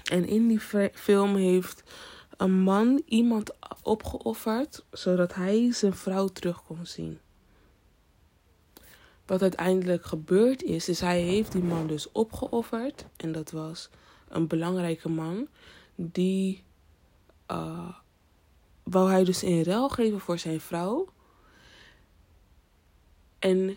En 0.04 0.28
in 0.28 0.48
die 0.48 0.60
film 0.92 1.36
heeft 1.36 1.82
een 2.36 2.60
man 2.60 3.02
iemand 3.06 3.52
opgeofferd 3.82 4.84
zodat 4.90 5.34
hij 5.34 5.72
zijn 5.72 5.94
vrouw 5.94 6.26
terug 6.26 6.64
kon 6.64 6.86
zien. 6.86 7.18
Wat 9.26 9.42
uiteindelijk 9.42 10.04
gebeurd 10.04 10.62
is, 10.62 10.88
is 10.88 11.00
hij 11.00 11.20
heeft 11.20 11.52
die 11.52 11.62
man 11.62 11.86
dus 11.86 12.12
opgeofferd. 12.12 13.04
En 13.16 13.32
dat 13.32 13.50
was 13.50 13.90
een 14.28 14.46
belangrijke 14.46 15.08
man. 15.08 15.48
Die 15.94 16.62
uh, 17.50 17.88
wou 18.82 19.10
hij 19.10 19.24
dus 19.24 19.42
in 19.42 19.62
ruil 19.62 19.88
geven 19.88 20.20
voor 20.20 20.38
zijn 20.38 20.60
vrouw. 20.60 21.08
En 23.38 23.76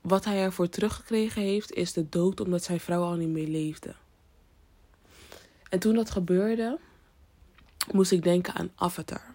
wat 0.00 0.24
hij 0.24 0.42
ervoor 0.42 0.68
teruggekregen 0.68 1.42
heeft, 1.42 1.72
is 1.72 1.92
de 1.92 2.08
dood 2.08 2.40
omdat 2.40 2.62
zijn 2.62 2.80
vrouw 2.80 3.02
al 3.02 3.14
niet 3.14 3.28
meer 3.28 3.48
leefde. 3.48 3.94
En 5.68 5.78
toen 5.78 5.94
dat 5.94 6.10
gebeurde, 6.10 6.78
moest 7.92 8.12
ik 8.12 8.22
denken 8.22 8.54
aan 8.54 8.70
Avatar. 8.74 9.34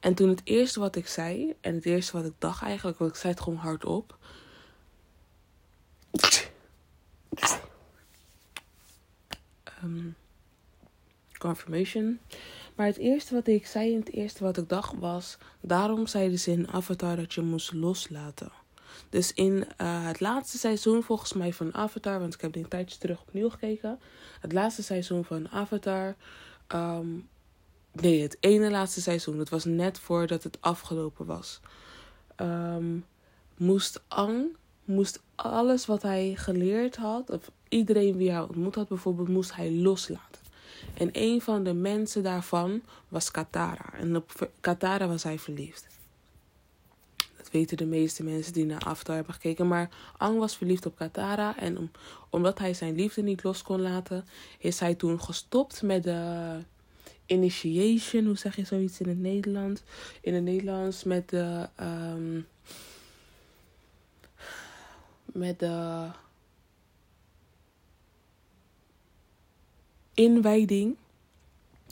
En 0.00 0.14
toen 0.14 0.28
het 0.28 0.40
eerste 0.44 0.80
wat 0.80 0.96
ik 0.96 1.06
zei, 1.06 1.54
en 1.60 1.74
het 1.74 1.84
eerste 1.84 2.12
wat 2.12 2.24
ik 2.24 2.34
dacht 2.38 2.62
eigenlijk, 2.62 2.98
want 2.98 3.10
ik 3.10 3.16
zei 3.16 3.32
het 3.32 3.42
gewoon 3.42 3.58
hardop. 3.58 4.18
Um, 9.84 10.16
confirmation. 11.38 12.18
Maar 12.74 12.86
het 12.86 12.96
eerste 12.96 13.34
wat 13.34 13.46
ik 13.46 13.66
zei 13.66 13.92
en 13.92 14.00
het 14.00 14.12
eerste 14.12 14.44
wat 14.44 14.56
ik 14.56 14.68
dacht 14.68 14.94
was: 14.98 15.38
daarom 15.60 16.06
zeiden 16.06 16.38
ze 16.38 16.50
in 16.50 16.68
Avatar 16.68 17.16
dat 17.16 17.34
je 17.34 17.42
moest 17.42 17.72
loslaten. 17.72 18.52
Dus 19.08 19.32
in 19.32 19.52
uh, 19.52 20.06
het 20.06 20.20
laatste 20.20 20.58
seizoen, 20.58 21.02
volgens 21.02 21.32
mij 21.32 21.52
van 21.52 21.74
Avatar, 21.74 22.20
want 22.20 22.34
ik 22.34 22.40
heb 22.40 22.52
die 22.52 22.62
een 22.62 22.68
tijdje 22.68 22.98
terug 22.98 23.20
opnieuw 23.20 23.48
gekeken. 23.48 23.98
Het 24.40 24.52
laatste 24.52 24.82
seizoen 24.82 25.24
van 25.24 25.48
Avatar. 25.48 26.16
Um, 26.74 27.28
nee, 28.00 28.22
het 28.22 28.36
ene 28.40 28.70
laatste 28.70 29.00
seizoen. 29.00 29.36
Dat 29.36 29.48
was 29.48 29.64
net 29.64 29.98
voordat 29.98 30.42
het 30.42 30.58
afgelopen 30.60 31.26
was. 31.26 31.60
Um, 32.36 33.04
moest 33.56 34.02
Ang, 34.08 34.56
moest 34.84 35.22
alles 35.34 35.86
wat 35.86 36.02
hij 36.02 36.34
geleerd 36.36 36.96
had, 36.96 37.30
of 37.30 37.50
iedereen 37.68 38.16
wie 38.16 38.30
hij 38.30 38.40
ontmoet 38.40 38.74
had 38.74 38.88
bijvoorbeeld, 38.88 39.28
moest 39.28 39.54
hij 39.54 39.72
loslaten. 39.72 40.40
En 40.94 41.08
een 41.12 41.40
van 41.40 41.64
de 41.64 41.74
mensen 41.74 42.22
daarvan 42.22 42.82
was 43.08 43.30
Katara. 43.30 43.92
En 43.92 44.16
op 44.16 44.50
Katara 44.60 45.06
was 45.08 45.22
hij 45.22 45.38
verliefd 45.38 45.86
weten 47.56 47.76
de 47.76 47.86
meeste 47.86 48.22
mensen 48.22 48.52
die 48.52 48.66
naar 48.66 48.84
Avatar 48.84 49.14
hebben 49.14 49.34
gekeken. 49.34 49.68
Maar 49.68 49.88
Ang 50.16 50.38
was 50.38 50.56
verliefd 50.56 50.86
op 50.86 50.96
Katara. 50.96 51.58
En 51.58 51.92
omdat 52.30 52.58
hij 52.58 52.74
zijn 52.74 52.94
liefde 52.94 53.22
niet 53.22 53.42
los 53.42 53.62
kon 53.62 53.80
laten, 53.80 54.24
is 54.58 54.80
hij 54.80 54.94
toen 54.94 55.20
gestopt 55.20 55.82
met 55.82 56.02
de 56.02 56.58
initiation. 57.26 58.24
Hoe 58.24 58.36
zeg 58.36 58.56
je 58.56 58.64
zoiets 58.64 59.00
in 59.00 59.08
het 59.08 59.18
Nederlands? 59.18 59.82
In 60.20 60.34
het 60.34 60.42
Nederlands 60.42 61.04
met 61.04 61.28
de. 61.28 61.68
Um, 61.80 62.46
met 65.24 65.58
de. 65.58 66.08
Inwijding. 70.14 70.96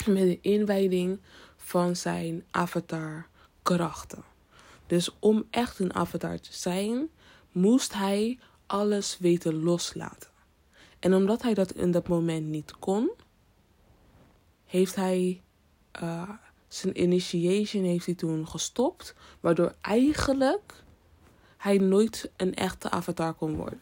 Met 0.07 0.25
de 0.25 0.39
inwijding 0.41 1.19
van 1.57 1.97
zijn 1.97 2.45
avatar 2.51 3.27
krachten. 3.63 4.25
Dus 4.87 5.11
om 5.19 5.47
echt 5.51 5.79
een 5.79 5.95
avatar 5.95 6.41
te 6.41 6.53
zijn, 6.53 7.09
moest 7.53 7.93
hij 7.93 8.39
alles 8.67 9.19
weten 9.19 9.63
loslaten. 9.63 10.31
En 10.99 11.15
omdat 11.15 11.43
hij 11.43 11.55
dat 11.55 11.73
in 11.73 11.91
dat 11.91 12.09
moment 12.09 12.47
niet 12.47 12.79
kon, 12.79 13.11
heeft 14.75 14.95
hij 14.95 15.43
uh, 16.03 16.31
zijn 16.69 17.03
initiation 17.03 17.85
heeft 17.85 18.07
hij 18.07 18.15
toen 18.15 18.49
gestopt. 18.49 19.15
Waardoor 19.41 19.75
eigenlijk 19.81 20.85
hij 21.57 21.79
nooit 21.79 22.31
een 22.37 22.55
echte 22.55 22.91
avatar 22.91 23.35
kon 23.35 23.57
worden. 23.57 23.81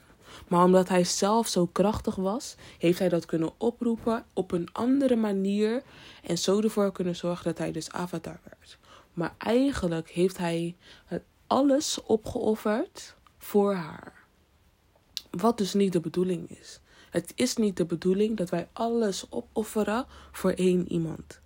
Maar 0.48 0.64
omdat 0.64 0.88
hij 0.88 1.04
zelf 1.04 1.48
zo 1.48 1.66
krachtig 1.66 2.14
was, 2.14 2.54
heeft 2.78 2.98
hij 2.98 3.08
dat 3.08 3.26
kunnen 3.26 3.52
oproepen 3.58 4.24
op 4.32 4.52
een 4.52 4.68
andere 4.72 5.16
manier. 5.16 5.82
En 6.22 6.38
zo 6.38 6.60
ervoor 6.60 6.92
kunnen 6.92 7.16
zorgen 7.16 7.44
dat 7.44 7.58
hij 7.58 7.72
dus 7.72 7.90
avatar 7.90 8.40
werd. 8.44 8.78
Maar 9.12 9.34
eigenlijk 9.38 10.10
heeft 10.10 10.38
hij 10.38 10.76
alles 11.46 12.02
opgeofferd 12.02 13.16
voor 13.38 13.74
haar. 13.74 14.24
Wat 15.30 15.58
dus 15.58 15.74
niet 15.74 15.92
de 15.92 16.00
bedoeling 16.00 16.50
is. 16.50 16.80
Het 17.12 17.32
is 17.34 17.56
niet 17.56 17.76
de 17.76 17.84
bedoeling 17.84 18.36
dat 18.36 18.50
wij 18.50 18.68
alles 18.72 19.26
opofferen 19.30 20.06
voor 20.30 20.50
één 20.50 20.92
iemand. 20.92 21.40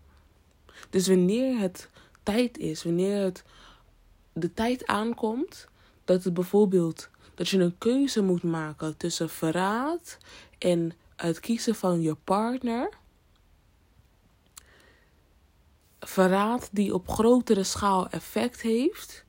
Dus 0.91 1.09
wanneer 1.09 1.59
het 1.59 1.91
tijd 2.23 2.59
is, 2.59 2.83
wanneer 2.83 3.23
het 3.23 3.45
de 4.33 4.55
tijd 4.55 4.87
aankomt, 4.87 5.69
dat 6.05 6.25
het 6.25 6.35
bijvoorbeeld 6.35 7.09
dat 7.35 7.49
je 7.49 7.59
een 7.59 7.79
keuze 7.79 8.23
moet 8.23 8.43
maken 8.43 8.97
tussen 8.97 9.31
verraad 9.31 10.19
en 10.59 10.93
het 11.17 11.41
kiezen 11.41 11.75
van 11.75 12.01
je 12.01 12.15
partner. 12.15 12.93
Verraad 16.01 16.69
die 16.73 16.95
op 16.95 17.09
grotere 17.09 17.65
schaal 17.65 18.09
effect 18.09 18.61
heeft, 18.61 19.25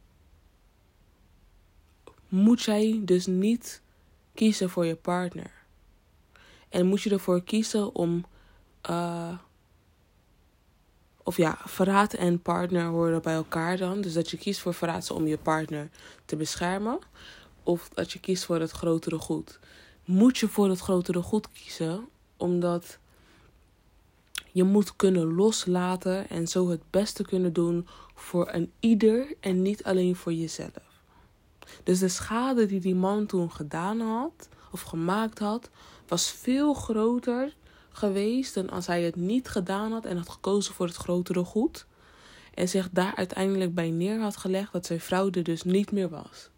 moet 2.29 2.61
jij 2.61 3.01
dus 3.03 3.25
niet 3.25 3.81
kiezen 4.33 4.69
voor 4.69 4.85
je 4.85 4.95
partner. 4.95 5.56
En 6.69 6.85
moet 6.85 7.01
je 7.01 7.09
ervoor 7.09 7.43
kiezen 7.43 7.95
om. 7.95 8.25
Uh, 8.89 9.37
of 11.23 11.37
ja, 11.37 11.57
verraad 11.65 12.13
en 12.13 12.41
partner 12.41 12.85
horen 12.85 13.21
bij 13.21 13.33
elkaar 13.33 13.77
dan. 13.77 14.01
Dus 14.01 14.13
dat 14.13 14.29
je 14.29 14.37
kiest 14.37 14.59
voor 14.59 14.73
verraad 14.73 15.11
om 15.11 15.27
je 15.27 15.37
partner 15.37 15.89
te 16.25 16.35
beschermen. 16.35 16.99
Of 17.63 17.89
dat 17.89 18.11
je 18.11 18.19
kiest 18.19 18.45
voor 18.45 18.59
het 18.59 18.71
grotere 18.71 19.17
goed. 19.17 19.59
Moet 20.05 20.37
je 20.37 20.47
voor 20.47 20.69
het 20.69 20.79
grotere 20.79 21.21
goed 21.21 21.51
kiezen, 21.51 22.07
omdat 22.37 22.97
je 24.51 24.63
moet 24.63 24.95
kunnen 24.95 25.33
loslaten 25.33 26.29
en 26.29 26.47
zo 26.47 26.69
het 26.69 26.81
beste 26.89 27.23
kunnen 27.23 27.53
doen 27.53 27.87
voor 28.15 28.47
een 28.51 28.71
ieder 28.79 29.33
en 29.39 29.61
niet 29.61 29.83
alleen 29.83 30.15
voor 30.15 30.33
jezelf. 30.33 31.01
Dus 31.83 31.99
de 31.99 32.07
schade 32.07 32.65
die 32.65 32.79
die 32.79 32.95
man 32.95 33.25
toen 33.25 33.51
gedaan 33.51 33.99
had, 33.99 34.49
of 34.71 34.81
gemaakt 34.81 35.39
had, 35.39 35.69
was 36.09 36.31
veel 36.31 36.73
groter 36.73 37.53
geweest 37.89 38.53
dan 38.53 38.69
als 38.69 38.87
hij 38.87 39.03
het 39.03 39.15
niet 39.15 39.47
gedaan 39.47 39.91
had 39.91 40.05
en 40.05 40.17
had 40.17 40.29
gekozen 40.29 40.73
voor 40.73 40.85
het 40.85 40.95
grotere 40.95 41.43
goed. 41.43 41.85
En 42.53 42.69
zich 42.69 42.89
daar 42.91 43.15
uiteindelijk 43.15 43.73
bij 43.73 43.89
neer 43.89 44.19
had 44.19 44.37
gelegd 44.37 44.71
dat 44.71 44.85
zijn 44.85 45.01
er 45.09 45.43
dus 45.43 45.63
niet 45.63 45.91
meer 45.91 46.09
was. 46.09 46.49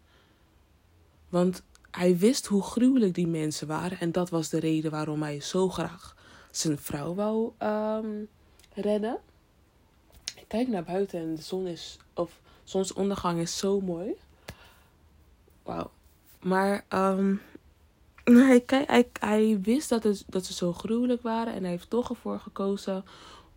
Want 1.28 1.62
hij 1.90 2.16
wist 2.18 2.46
hoe 2.46 2.62
gruwelijk 2.62 3.14
die 3.14 3.26
mensen 3.26 3.66
waren 3.66 4.00
en 4.00 4.12
dat 4.12 4.30
was 4.30 4.48
de 4.48 4.60
reden 4.60 4.90
waarom 4.90 5.22
hij 5.22 5.40
zo 5.40 5.68
graag 5.68 6.16
zijn 6.50 6.78
vrouw 6.78 7.14
wou 7.14 7.52
um, 7.58 8.28
redden. 8.74 9.18
Ik 10.36 10.44
kijk 10.46 10.68
naar 10.68 10.84
buiten 10.84 11.20
en 11.20 11.34
de 11.34 11.42
zon 11.42 11.66
is, 11.66 11.98
of 12.14 12.40
zonsondergang 12.64 13.40
is 13.40 13.58
zo 13.58 13.80
mooi. 13.80 14.14
Wauw. 15.62 15.90
Maar 16.40 16.84
um, 16.88 17.40
hij, 18.24 18.62
hij, 18.66 19.08
hij 19.20 19.60
wist 19.62 19.88
dat, 19.88 20.02
het, 20.02 20.24
dat 20.26 20.44
ze 20.44 20.52
zo 20.52 20.72
gruwelijk 20.72 21.22
waren 21.22 21.52
en 21.52 21.62
hij 21.62 21.70
heeft 21.70 21.90
toch 21.90 22.10
ervoor 22.10 22.40
gekozen 22.40 23.04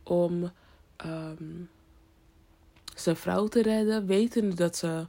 om 0.03 0.51
um, 1.05 1.69
zijn 2.95 3.15
vrouw 3.15 3.47
te 3.47 3.61
redden, 3.61 4.05
wetende 4.05 4.55
dat 4.55 4.75
ze, 4.75 5.07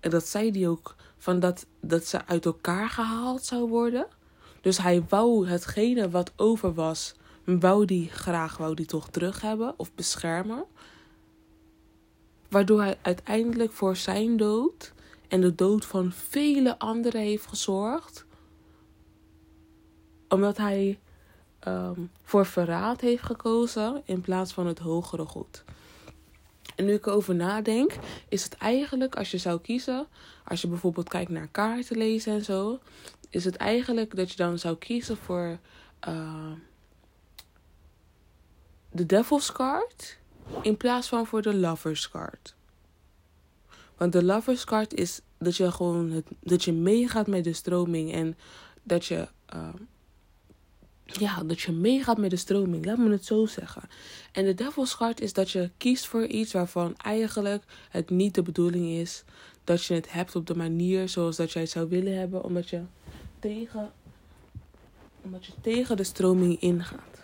en 0.00 0.10
dat 0.10 0.26
zei 0.26 0.50
hij 0.50 0.68
ook, 0.68 0.94
van 1.18 1.40
dat, 1.40 1.66
dat 1.80 2.04
ze 2.04 2.26
uit 2.26 2.44
elkaar 2.44 2.88
gehaald 2.88 3.44
zou 3.44 3.68
worden. 3.68 4.06
Dus 4.60 4.78
hij 4.78 5.04
wou 5.08 5.48
hetgene 5.48 6.10
wat 6.10 6.32
over 6.36 6.74
was, 6.74 7.14
wou 7.44 7.84
die 7.84 8.08
graag, 8.08 8.56
wou 8.56 8.74
die 8.74 8.86
toch 8.86 9.08
terug 9.08 9.40
hebben 9.40 9.74
of 9.76 9.94
beschermen. 9.94 10.64
Waardoor 12.48 12.80
hij 12.80 12.98
uiteindelijk 13.02 13.72
voor 13.72 13.96
zijn 13.96 14.36
dood 14.36 14.92
en 15.28 15.40
de 15.40 15.54
dood 15.54 15.84
van 15.84 16.12
vele 16.12 16.78
anderen 16.78 17.20
heeft 17.20 17.46
gezorgd 17.46 18.26
omdat 20.28 20.56
hij 20.56 20.98
um, 21.66 22.10
voor 22.22 22.46
verraad 22.46 23.00
heeft 23.00 23.22
gekozen 23.22 24.02
in 24.04 24.20
plaats 24.20 24.52
van 24.52 24.66
het 24.66 24.78
hogere 24.78 25.24
goed. 25.24 25.64
En 26.76 26.84
nu 26.84 26.92
ik 26.92 27.06
erover 27.06 27.34
nadenk, 27.34 27.92
is 28.28 28.44
het 28.44 28.56
eigenlijk 28.56 29.16
als 29.16 29.30
je 29.30 29.38
zou 29.38 29.60
kiezen, 29.60 30.06
als 30.44 30.60
je 30.60 30.68
bijvoorbeeld 30.68 31.08
kijkt 31.08 31.30
naar 31.30 31.48
kaarten 31.48 31.96
lezen 31.96 32.32
en 32.32 32.44
zo, 32.44 32.78
is 33.30 33.44
het 33.44 33.56
eigenlijk 33.56 34.16
dat 34.16 34.30
je 34.30 34.36
dan 34.36 34.58
zou 34.58 34.76
kiezen 34.76 35.16
voor 35.16 35.58
uh, 36.08 36.52
de 38.90 39.06
Devil's 39.06 39.52
Card 39.52 40.18
in 40.62 40.76
plaats 40.76 41.08
van 41.08 41.26
voor 41.26 41.42
de 41.42 41.54
Lover's 41.54 42.10
Card. 42.10 42.54
Want 43.96 44.12
de 44.12 44.24
Lover's 44.24 44.64
Card 44.64 44.94
is 44.94 45.20
dat 45.38 45.56
je 45.56 45.72
gewoon 45.72 46.10
het, 46.10 46.26
dat 46.40 46.64
je 46.64 46.72
meegaat 46.72 47.26
met 47.26 47.44
de 47.44 47.52
stroming 47.52 48.12
en 48.12 48.38
dat 48.82 49.06
je 49.06 49.28
uh, 49.54 49.68
ja, 51.12 51.42
dat 51.42 51.60
je 51.60 51.72
meegaat 51.72 52.18
met 52.18 52.30
de 52.30 52.36
stroming. 52.36 52.84
Laat 52.84 52.98
me 52.98 53.10
het 53.10 53.24
zo 53.24 53.46
zeggen. 53.46 53.82
En 54.32 54.44
de 54.44 54.54
devil's 54.54 54.96
card 54.96 55.20
is 55.20 55.32
dat 55.32 55.50
je 55.50 55.70
kiest 55.76 56.06
voor 56.06 56.26
iets 56.26 56.52
waarvan 56.52 56.96
eigenlijk 56.96 57.62
het 57.90 58.10
niet 58.10 58.34
de 58.34 58.42
bedoeling 58.42 58.86
is 58.86 59.24
dat 59.64 59.84
je 59.84 59.94
het 59.94 60.12
hebt 60.12 60.36
op 60.36 60.46
de 60.46 60.54
manier 60.54 61.08
zoals 61.08 61.36
dat 61.36 61.52
jij 61.52 61.62
het 61.62 61.70
zou 61.70 61.88
willen 61.88 62.18
hebben, 62.18 62.44
omdat 62.44 62.68
je 62.68 62.82
tegen, 63.38 63.92
omdat 65.22 65.46
je 65.46 65.52
tegen 65.60 65.96
de 65.96 66.04
stroming 66.04 66.60
ingaat. 66.60 67.22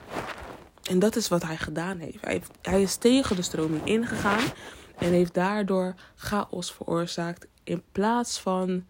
En 0.83 0.99
dat 0.99 1.17
is 1.17 1.29
wat 1.29 1.43
hij 1.43 1.57
gedaan 1.57 1.99
heeft. 1.99 2.25
Hij, 2.25 2.43
hij 2.63 2.83
is 2.83 2.97
tegen 2.97 3.37
de 3.37 3.43
stroming 3.43 3.85
ingegaan 3.85 4.53
en 4.99 5.11
heeft 5.11 5.35
daardoor 5.35 5.95
chaos 6.15 6.73
veroorzaakt 6.73 7.47
in 7.65 7.83
plaats 7.93 8.39
van, 8.39 8.85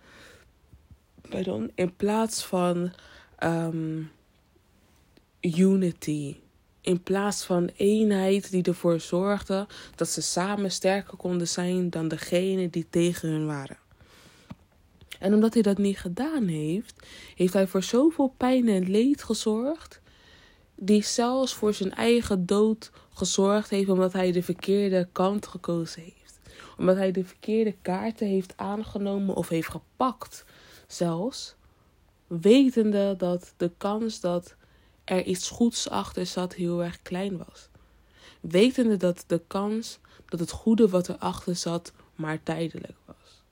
pardon, 1.28 1.70
in 1.74 1.96
plaats 1.96 2.44
van 2.44 2.92
um, 3.42 4.10
unity. 5.44 6.36
In 6.80 7.02
plaats 7.02 7.44
van 7.44 7.70
eenheid 7.76 8.50
die 8.50 8.62
ervoor 8.62 9.00
zorgde 9.00 9.66
dat 9.94 10.08
ze 10.08 10.22
samen 10.22 10.70
sterker 10.70 11.16
konden 11.16 11.48
zijn 11.48 11.90
dan 11.90 12.08
degene 12.08 12.70
die 12.70 12.86
tegen 12.90 13.28
hun 13.28 13.46
waren. 13.46 13.78
En 15.18 15.34
omdat 15.34 15.54
hij 15.54 15.62
dat 15.62 15.78
niet 15.78 15.98
gedaan 15.98 16.46
heeft, 16.46 17.06
heeft 17.34 17.52
hij 17.52 17.66
voor 17.66 17.82
zoveel 17.82 18.34
pijn 18.36 18.68
en 18.68 18.90
leed 18.90 19.22
gezorgd, 19.22 20.00
die 20.76 21.02
zelfs 21.02 21.54
voor 21.54 21.74
zijn 21.74 21.92
eigen 21.92 22.46
dood 22.46 22.90
gezorgd 23.12 23.70
heeft 23.70 23.88
omdat 23.88 24.12
hij 24.12 24.32
de 24.32 24.42
verkeerde 24.42 25.08
kant 25.12 25.46
gekozen 25.46 26.02
heeft. 26.02 26.40
Omdat 26.78 26.96
hij 26.96 27.10
de 27.10 27.24
verkeerde 27.24 27.74
kaarten 27.82 28.26
heeft 28.26 28.52
aangenomen 28.56 29.34
of 29.34 29.48
heeft 29.48 29.68
gepakt, 29.68 30.44
zelfs 30.86 31.54
wetende 32.26 33.14
dat 33.16 33.54
de 33.56 33.70
kans 33.78 34.20
dat 34.20 34.56
er 35.04 35.24
iets 35.24 35.48
goeds 35.50 35.88
achter 35.88 36.26
zat 36.26 36.54
heel 36.54 36.82
erg 36.82 37.02
klein 37.02 37.36
was. 37.36 37.68
Wetende 38.40 38.96
dat 38.96 39.24
de 39.26 39.42
kans 39.46 39.98
dat 40.26 40.40
het 40.40 40.50
goede 40.50 40.88
wat 40.88 41.08
erachter 41.08 41.56
zat 41.56 41.92
maar 42.14 42.42
tijdelijk 42.42 42.96
was. 43.04 43.42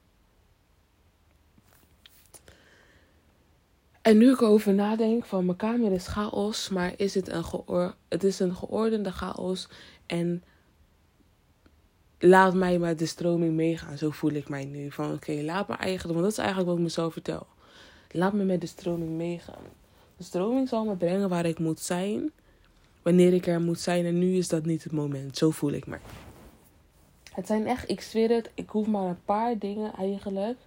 En 4.02 4.18
nu 4.18 4.30
ik 4.30 4.40
erover 4.40 4.74
nadenk 4.74 5.24
van 5.24 5.44
mijn 5.44 5.56
kamer 5.56 5.92
is 5.92 6.06
chaos, 6.06 6.68
maar 6.68 6.92
is 6.96 7.14
het 7.14 7.28
een, 7.28 7.44
geor 7.44 7.94
het 8.08 8.24
is 8.24 8.38
een 8.38 8.54
geordende 8.54 9.12
chaos 9.12 9.68
en 10.06 10.42
laat 12.18 12.54
mij 12.54 12.78
met 12.78 12.98
de 12.98 13.06
stroming 13.06 13.54
meegaan. 13.54 13.98
Zo 13.98 14.10
voel 14.10 14.30
ik 14.30 14.48
mij 14.48 14.64
nu. 14.64 14.90
Van 14.90 15.12
oké, 15.12 15.32
laat 15.32 15.68
me 15.68 15.74
eigenlijk, 15.74 16.12
want 16.18 16.22
dat 16.22 16.32
is 16.32 16.38
eigenlijk 16.38 16.68
wat 16.68 16.76
ik 16.76 16.82
mezelf 16.82 17.12
vertel. 17.12 17.46
Laat 18.10 18.32
me 18.32 18.44
met 18.44 18.60
de 18.60 18.66
stroming 18.66 19.10
meegaan. 19.10 19.64
De 20.16 20.25
stroming 20.25 20.68
zal 20.68 20.85
me 20.85 20.96
brengen 20.96 21.29
waar 21.29 21.46
ik 21.46 21.59
moet 21.59 21.81
zijn. 21.81 22.31
Wanneer 23.03 23.33
ik 23.33 23.46
er 23.46 23.61
moet 23.61 23.81
zijn. 23.81 24.05
En 24.05 24.18
nu 24.18 24.37
is 24.37 24.48
dat 24.48 24.64
niet 24.64 24.85
het 24.85 24.92
moment. 24.92 25.37
Zo 25.37 25.51
voel 25.51 25.72
ik 25.72 25.87
me. 25.87 25.98
Het 27.33 27.46
zijn 27.46 27.66
echt, 27.66 27.90
ik 27.90 28.01
zweer 28.01 28.31
het, 28.31 28.51
ik 28.55 28.70
hoef 28.70 28.87
maar 28.87 29.09
een 29.09 29.25
paar 29.25 29.59
dingen 29.59 29.94
eigenlijk 29.94 30.59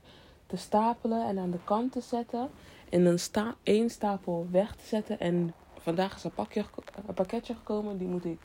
te 0.47 0.57
stapelen 0.57 1.27
en 1.27 1.37
aan 1.37 1.51
de 1.51 1.63
kant 1.63 1.91
te 1.91 2.01
zetten. 2.01 2.49
En 2.89 3.05
een 3.05 3.19
sta 3.19 3.55
één 3.63 3.89
stapel 3.89 4.47
weg 4.51 4.75
te 4.75 4.85
zetten. 4.85 5.19
En 5.19 5.53
vandaag 5.79 6.15
is 6.15 6.23
een, 6.23 6.33
pakje, 6.33 6.65
een 7.07 7.13
pakketje 7.13 7.53
gekomen, 7.55 7.97
die 7.97 8.07
moet 8.07 8.25
ik 8.25 8.39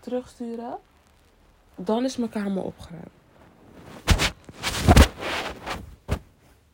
terugsturen. 0.00 0.78
Dan 1.74 2.04
is 2.04 2.16
mijn 2.16 2.30
kamer 2.30 2.62
opgeruimd. 2.62 3.08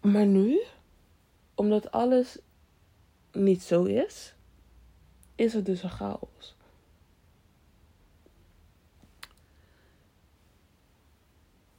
Maar 0.01 0.27
nu, 0.27 0.61
omdat 1.55 1.93
alles 1.93 2.39
niet 3.39 3.63
zo 3.63 3.85
is, 3.85 4.35
is 5.35 5.53
het 5.53 5.67
dus 5.67 5.83
een 5.83 5.91
chaos. 5.91 6.57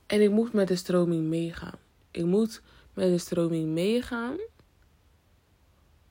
En 0.05 0.21
ik 0.21 0.31
moet 0.31 0.53
met 0.53 0.67
de 0.67 0.75
stroming 0.75 1.27
meegaan. 1.27 1.77
Ik 2.11 2.25
moet 2.25 2.61
met 2.93 3.09
de 3.09 3.17
stroming 3.17 3.69
meegaan 3.69 4.37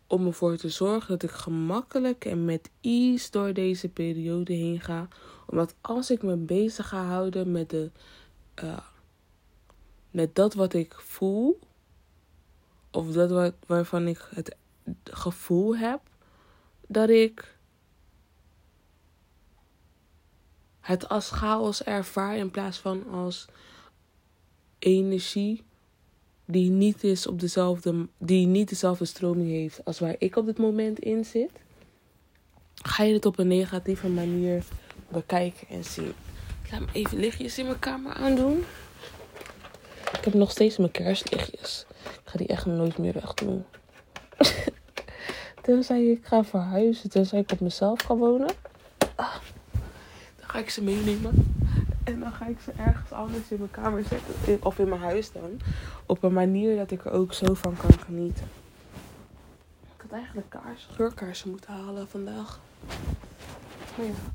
om 0.06 0.26
ervoor 0.26 0.56
te 0.56 0.68
zorgen 0.68 1.08
dat 1.08 1.30
ik 1.30 1.36
gemakkelijk 1.36 2.24
en 2.24 2.44
met 2.44 2.70
ease 2.80 3.30
door 3.30 3.52
deze 3.52 3.88
periode 3.88 4.52
heen 4.52 4.80
ga. 4.80 5.08
Omdat 5.46 5.74
als 5.80 6.10
ik 6.10 6.22
me 6.22 6.36
bezig 6.36 6.88
ga 6.88 7.04
houden 7.04 7.52
met, 7.52 7.70
de, 7.70 7.90
uh, 8.62 8.78
met 10.10 10.34
dat 10.34 10.54
wat 10.54 10.74
ik 10.74 10.94
voel, 10.94 11.58
of 12.90 13.12
dat 13.12 13.30
wat, 13.30 13.54
waarvan 13.66 14.06
ik 14.06 14.28
het 14.34 14.56
gevoel 15.04 15.76
heb 15.76 16.00
dat 16.86 17.08
ik 17.08 17.56
het 20.80 21.08
als 21.08 21.30
chaos 21.30 21.82
ervaar 21.82 22.36
in 22.36 22.50
plaats 22.50 22.78
van 22.78 23.08
als 23.10 23.46
energie 24.78 25.64
die 26.44 26.70
niet, 26.70 27.04
is 27.04 27.26
op 27.26 27.40
dezelfde, 27.40 28.08
die 28.18 28.46
niet 28.46 28.68
dezelfde 28.68 29.04
stroming 29.04 29.50
heeft 29.50 29.84
als 29.84 29.98
waar 29.98 30.14
ik 30.18 30.36
op 30.36 30.46
dit 30.46 30.58
moment 30.58 30.98
in 30.98 31.24
zit, 31.24 31.50
ga 32.74 33.02
je 33.02 33.12
het 33.14 33.26
op 33.26 33.38
een 33.38 33.48
negatieve 33.48 34.08
manier 34.08 34.64
bekijken 35.08 35.68
en 35.68 35.84
zien. 35.84 36.12
Laat 36.70 36.80
me 36.80 36.86
even 36.92 37.18
lichtjes 37.18 37.58
in 37.58 37.66
mijn 37.66 37.78
kamer 37.78 38.12
aandoen. 38.12 38.64
Ik 40.12 40.24
heb 40.24 40.34
nog 40.34 40.50
steeds 40.50 40.76
mijn 40.76 40.90
kerstlichtjes. 40.90 41.86
Ik 42.04 42.20
ga 42.24 42.38
die 42.38 42.46
echt 42.46 42.66
nooit 42.66 42.98
meer 42.98 43.12
weg 43.12 43.34
doen. 43.34 43.64
tenzij 45.68 46.04
ik 46.04 46.26
ga 46.26 46.44
verhuizen, 46.44 47.10
tenzij 47.10 47.40
ik 47.40 47.52
op 47.52 47.60
mezelf 47.60 48.00
ga 48.02 48.16
wonen. 48.16 48.48
Ah, 49.14 49.34
dan 50.36 50.48
ga 50.48 50.58
ik 50.58 50.70
ze 50.70 50.82
meenemen. 50.82 51.56
En 52.04 52.20
dan 52.20 52.32
ga 52.32 52.46
ik 52.46 52.60
ze 52.60 52.72
ergens 52.76 53.12
anders 53.12 53.50
in 53.50 53.58
mijn 53.58 53.70
kamer 53.70 54.04
zetten. 54.04 54.64
Of 54.66 54.78
in 54.78 54.88
mijn 54.88 55.00
huis 55.00 55.32
dan. 55.32 55.60
Op 56.06 56.22
een 56.22 56.32
manier 56.32 56.76
dat 56.76 56.90
ik 56.90 57.04
er 57.04 57.10
ook 57.10 57.32
zo 57.32 57.54
van 57.54 57.76
kan 57.76 57.98
genieten. 57.98 58.46
Ik 59.96 60.02
had 60.02 60.10
eigenlijk 60.10 60.50
kaars, 60.50 60.88
geurkaarsen 60.90 61.50
moeten 61.50 61.70
halen 61.72 62.08
vandaag. 62.08 62.60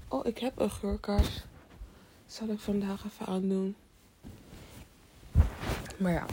Oh, 0.07 0.25
ik 0.25 0.37
heb 0.37 0.59
een 0.59 0.71
geurkaars. 0.71 1.43
Zal 2.25 2.47
ik 2.47 2.59
vandaag 2.59 3.05
even 3.05 3.25
aandoen. 3.25 3.75
Maar 5.97 6.11
ja, 6.11 6.25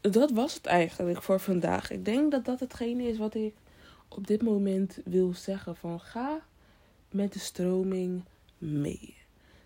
dat 0.00 0.30
was 0.30 0.54
het 0.54 0.66
eigenlijk 0.66 1.22
voor 1.22 1.40
vandaag. 1.40 1.90
Ik 1.90 2.04
denk 2.04 2.30
dat 2.30 2.44
dat 2.44 2.60
hetgene 2.60 3.02
is 3.02 3.18
wat 3.18 3.34
ik 3.34 3.54
op 4.14 4.26
dit 4.26 4.42
moment 4.42 4.98
wil 5.04 5.34
zeggen. 5.34 5.76
Van 5.76 6.00
ga 6.00 6.40
met 7.10 7.32
de 7.32 7.38
stroming 7.38 8.22
mee. 8.58 9.16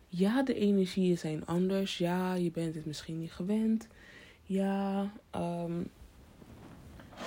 Ja, 0.08 0.42
de 0.42 0.54
energieën 0.54 1.18
zijn 1.18 1.46
anders. 1.46 1.98
Ja, 1.98 2.34
je 2.34 2.50
bent 2.50 2.74
het 2.74 2.86
misschien 2.86 3.18
niet 3.18 3.32
gewend. 3.32 3.86
Ja, 4.42 5.12
um, 5.36 5.90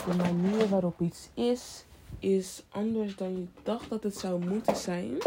de 0.05 0.15
manier 0.17 0.69
waarop 0.69 1.01
iets 1.01 1.29
is, 1.33 1.85
is 2.19 2.63
anders 2.69 3.15
dan 3.15 3.37
je 3.37 3.47
dacht 3.63 3.89
dat 3.89 4.03
het 4.03 4.17
zou 4.17 4.45
moeten 4.45 4.75
zijn. 4.75 5.17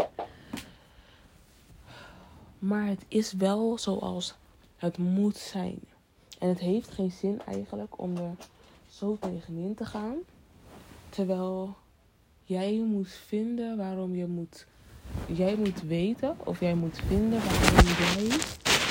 Maar 2.59 2.87
het 2.87 3.05
is 3.07 3.33
wel 3.33 3.77
zoals 3.77 4.35
het 4.75 4.97
moet 4.97 5.37
zijn. 5.37 5.79
En 6.39 6.49
het 6.49 6.59
heeft 6.59 6.89
geen 6.89 7.11
zin 7.11 7.41
eigenlijk 7.45 7.99
om 7.99 8.17
er 8.17 8.35
zo 8.89 9.17
tegenin 9.19 9.75
te 9.75 9.85
gaan. 9.85 10.17
Terwijl 11.09 11.75
jij 12.43 12.79
moet 12.79 13.11
vinden 13.11 13.77
waarom 13.77 14.15
je 14.15 14.27
moet 14.27 14.65
jij 15.27 15.55
moet 15.55 15.81
weten 15.81 16.35
of 16.43 16.59
jij 16.59 16.75
moet 16.75 16.99
vinden 17.07 17.39
waarom 17.39 17.85
jij 17.85 18.25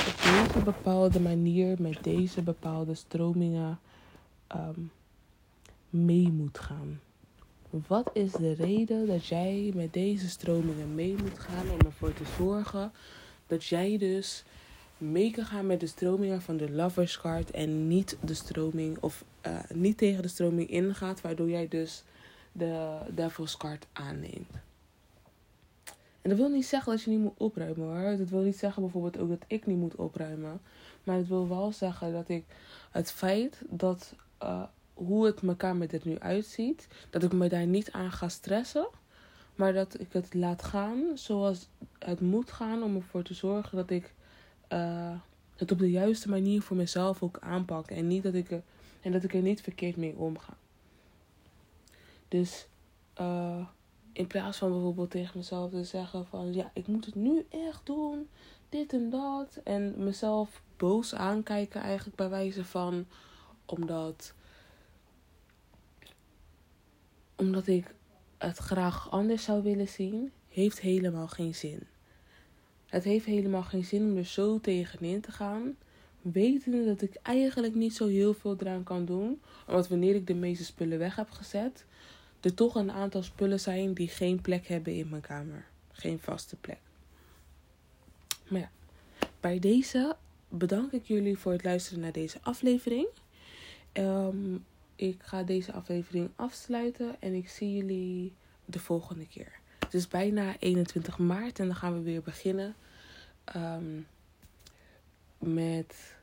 op 0.07 0.15
deze 0.23 0.63
bepaalde 0.63 1.19
manier 1.19 1.81
met 1.81 2.03
deze 2.03 2.41
bepaalde 2.41 2.95
stromingen 2.95 3.79
um, 4.55 4.91
mee 5.89 6.31
moet 6.31 6.59
gaan. 6.59 6.99
Wat 7.87 8.09
is 8.13 8.31
de 8.31 8.53
reden 8.53 9.07
dat 9.07 9.25
jij 9.25 9.71
met 9.75 9.93
deze 9.93 10.29
stromingen 10.29 10.95
mee 10.95 11.15
moet 11.23 11.39
gaan 11.39 11.71
om 11.71 11.79
ervoor 11.85 12.13
te 12.13 12.23
zorgen 12.37 12.91
dat 13.47 13.65
jij 13.65 13.97
dus 13.97 14.43
mee 14.97 15.31
kan 15.31 15.45
gaan 15.45 15.65
met 15.65 15.79
de 15.79 15.87
stromingen 15.87 16.41
van 16.41 16.57
de 16.57 16.71
lovers 16.71 17.17
card 17.19 17.51
en 17.51 17.87
niet 17.87 18.17
de 18.23 18.33
stroming 18.33 18.97
of 18.99 19.23
uh, 19.47 19.59
niet 19.73 19.97
tegen 19.97 20.21
de 20.21 20.27
stroming 20.27 20.69
ingaat, 20.69 21.21
waardoor 21.21 21.49
jij 21.49 21.67
dus 21.67 22.03
de 22.51 22.97
devil's 23.09 23.57
card 23.57 23.87
aanneemt. 23.93 24.51
En 26.21 26.29
dat 26.29 26.37
wil 26.37 26.49
niet 26.49 26.65
zeggen 26.65 26.91
dat 26.91 27.01
je 27.01 27.09
niet 27.09 27.19
moet 27.19 27.37
opruimen 27.37 27.87
hoor. 27.87 28.17
Dat 28.17 28.29
wil 28.29 28.41
niet 28.41 28.57
zeggen 28.57 28.81
bijvoorbeeld 28.81 29.17
ook 29.17 29.29
dat 29.29 29.43
ik 29.47 29.65
niet 29.65 29.77
moet 29.77 29.95
opruimen. 29.95 30.61
Maar 31.03 31.17
het 31.17 31.27
wil 31.27 31.47
wel 31.47 31.71
zeggen 31.71 32.11
dat 32.11 32.29
ik 32.29 32.43
het 32.91 33.11
feit 33.11 33.61
dat 33.69 34.13
uh, 34.43 34.63
hoe 34.93 35.25
het 35.25 35.41
mijn 35.41 35.57
kamer 35.57 35.93
er 35.93 36.01
nu 36.03 36.19
uitziet, 36.19 36.87
dat 37.09 37.23
ik 37.23 37.33
me 37.33 37.49
daar 37.49 37.65
niet 37.65 37.91
aan 37.91 38.11
ga 38.11 38.29
stressen. 38.29 38.87
Maar 39.55 39.73
dat 39.73 39.99
ik 39.99 40.07
het 40.11 40.33
laat 40.33 40.63
gaan 40.63 41.03
zoals 41.13 41.67
het 41.99 42.21
moet 42.21 42.51
gaan 42.51 42.83
om 42.83 42.95
ervoor 42.95 43.23
te 43.23 43.33
zorgen 43.33 43.77
dat 43.77 43.89
ik 43.89 44.13
uh, 44.73 45.15
het 45.55 45.71
op 45.71 45.79
de 45.79 45.91
juiste 45.91 46.29
manier 46.29 46.61
voor 46.61 46.77
mezelf 46.77 47.23
ook 47.23 47.37
aanpak. 47.39 47.89
En, 47.89 48.07
niet 48.07 48.23
dat 48.23 48.33
ik 48.33 48.51
er, 48.51 48.61
en 49.01 49.11
dat 49.11 49.23
ik 49.23 49.33
er 49.33 49.41
niet 49.41 49.61
verkeerd 49.61 49.95
mee 49.95 50.15
omga. 50.17 50.53
Dus 52.31 52.67
uh, 53.21 53.67
in 54.13 54.27
plaats 54.27 54.57
van 54.57 54.71
bijvoorbeeld 54.71 55.11
tegen 55.11 55.37
mezelf 55.37 55.71
te 55.71 55.83
zeggen 55.83 56.25
van 56.25 56.53
ja, 56.53 56.71
ik 56.73 56.87
moet 56.87 57.05
het 57.05 57.15
nu 57.15 57.45
echt 57.49 57.85
doen, 57.85 58.29
dit 58.69 58.93
en 58.93 59.09
dat. 59.09 59.59
En 59.63 59.93
mezelf 59.97 60.61
boos 60.77 61.15
aankijken 61.15 61.81
eigenlijk 61.81 62.17
bij 62.17 62.29
wijze 62.29 62.65
van 62.65 63.05
omdat, 63.65 64.33
omdat 67.35 67.67
ik 67.67 67.95
het 68.37 68.57
graag 68.57 69.11
anders 69.11 69.43
zou 69.43 69.63
willen 69.63 69.87
zien, 69.87 70.31
heeft 70.47 70.79
helemaal 70.79 71.27
geen 71.27 71.55
zin. 71.55 71.87
Het 72.85 73.03
heeft 73.03 73.25
helemaal 73.25 73.63
geen 73.63 73.85
zin 73.85 74.03
om 74.03 74.17
er 74.17 74.25
zo 74.25 74.59
tegenin 74.59 75.21
te 75.21 75.31
gaan. 75.31 75.75
Wetende 76.21 76.85
dat 76.85 77.01
ik 77.01 77.15
eigenlijk 77.21 77.75
niet 77.75 77.95
zo 77.95 78.07
heel 78.07 78.33
veel 78.33 78.55
eraan 78.59 78.83
kan 78.83 79.05
doen. 79.05 79.41
Omdat 79.67 79.87
wanneer 79.87 80.15
ik 80.15 80.27
de 80.27 80.33
meeste 80.33 80.63
spullen 80.63 80.97
weg 80.97 81.15
heb 81.15 81.29
gezet, 81.29 81.85
er 82.41 82.53
toch 82.53 82.75
een 82.75 82.91
aantal 82.91 83.23
spullen 83.23 83.59
zijn 83.59 83.93
die 83.93 84.07
geen 84.07 84.41
plek 84.41 84.67
hebben 84.67 84.95
in 84.95 85.09
mijn 85.09 85.21
kamer. 85.21 85.65
Geen 85.91 86.19
vaste 86.19 86.55
plek. 86.55 86.79
Maar 88.47 88.59
ja, 88.59 88.71
bij 89.39 89.59
deze 89.59 90.15
bedank 90.49 90.91
ik 90.91 91.05
jullie 91.05 91.37
voor 91.37 91.51
het 91.51 91.63
luisteren 91.63 91.99
naar 91.99 92.11
deze 92.11 92.37
aflevering. 92.41 93.07
Um, 93.93 94.65
ik 94.95 95.21
ga 95.23 95.43
deze 95.43 95.71
aflevering 95.71 96.29
afsluiten 96.35 97.15
en 97.19 97.33
ik 97.33 97.49
zie 97.49 97.75
jullie 97.75 98.33
de 98.65 98.79
volgende 98.79 99.27
keer. 99.27 99.59
Het 99.79 99.93
is 99.93 100.07
bijna 100.07 100.55
21 100.59 101.17
maart 101.17 101.59
en 101.59 101.65
dan 101.65 101.75
gaan 101.75 101.93
we 101.93 102.01
weer 102.01 102.21
beginnen 102.21 102.75
um, 103.55 104.07
met 105.37 106.15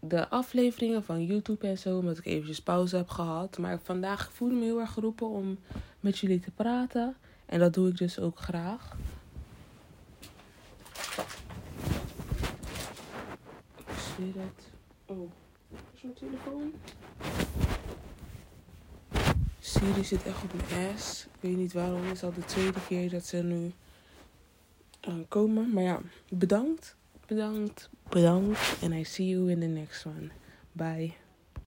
de 0.00 0.28
afleveringen 0.28 1.04
van 1.04 1.24
YouTube 1.24 1.66
en 1.66 1.78
zo, 1.78 1.98
omdat 1.98 2.18
ik 2.18 2.26
eventjes 2.26 2.62
pauze 2.62 2.96
heb 2.96 3.08
gehad. 3.08 3.58
Maar 3.58 3.78
vandaag 3.82 4.32
voelde 4.32 4.54
me 4.54 4.64
heel 4.64 4.80
erg 4.80 4.92
geroepen 4.92 5.28
om 5.28 5.58
met 6.00 6.18
jullie 6.18 6.40
te 6.40 6.50
praten. 6.50 7.16
En 7.46 7.58
dat 7.58 7.74
doe 7.74 7.88
ik 7.88 7.96
dus 7.96 8.18
ook 8.18 8.38
graag. 8.38 8.96
Ik 13.76 13.98
zie 14.16 14.32
dat. 14.32 14.70
Oh, 15.06 15.30
is 15.94 16.02
mijn 16.02 16.14
telefoon? 16.14 16.72
Siri 19.58 20.04
zit 20.04 20.24
echt 20.24 20.42
op 20.42 20.52
mijn 20.68 20.94
ass. 20.94 21.24
Ik 21.24 21.40
weet 21.40 21.56
niet 21.56 21.72
waarom. 21.72 22.02
Het 22.02 22.16
is 22.16 22.22
al 22.22 22.32
de 22.32 22.44
tweede 22.44 22.80
keer 22.88 23.10
dat 23.10 23.26
ze 23.26 23.36
nu 23.36 23.72
komen. 25.28 25.72
Maar 25.72 25.82
ja, 25.82 26.00
bedankt 26.28 26.96
bedankt, 27.30 27.88
bedankt. 28.10 28.82
And 28.82 28.92
I 28.92 29.04
see 29.04 29.24
you 29.24 29.48
in 29.48 29.60
the 29.60 29.68
next 29.68 30.04
one. 30.04 30.32
Bye. 30.74 31.14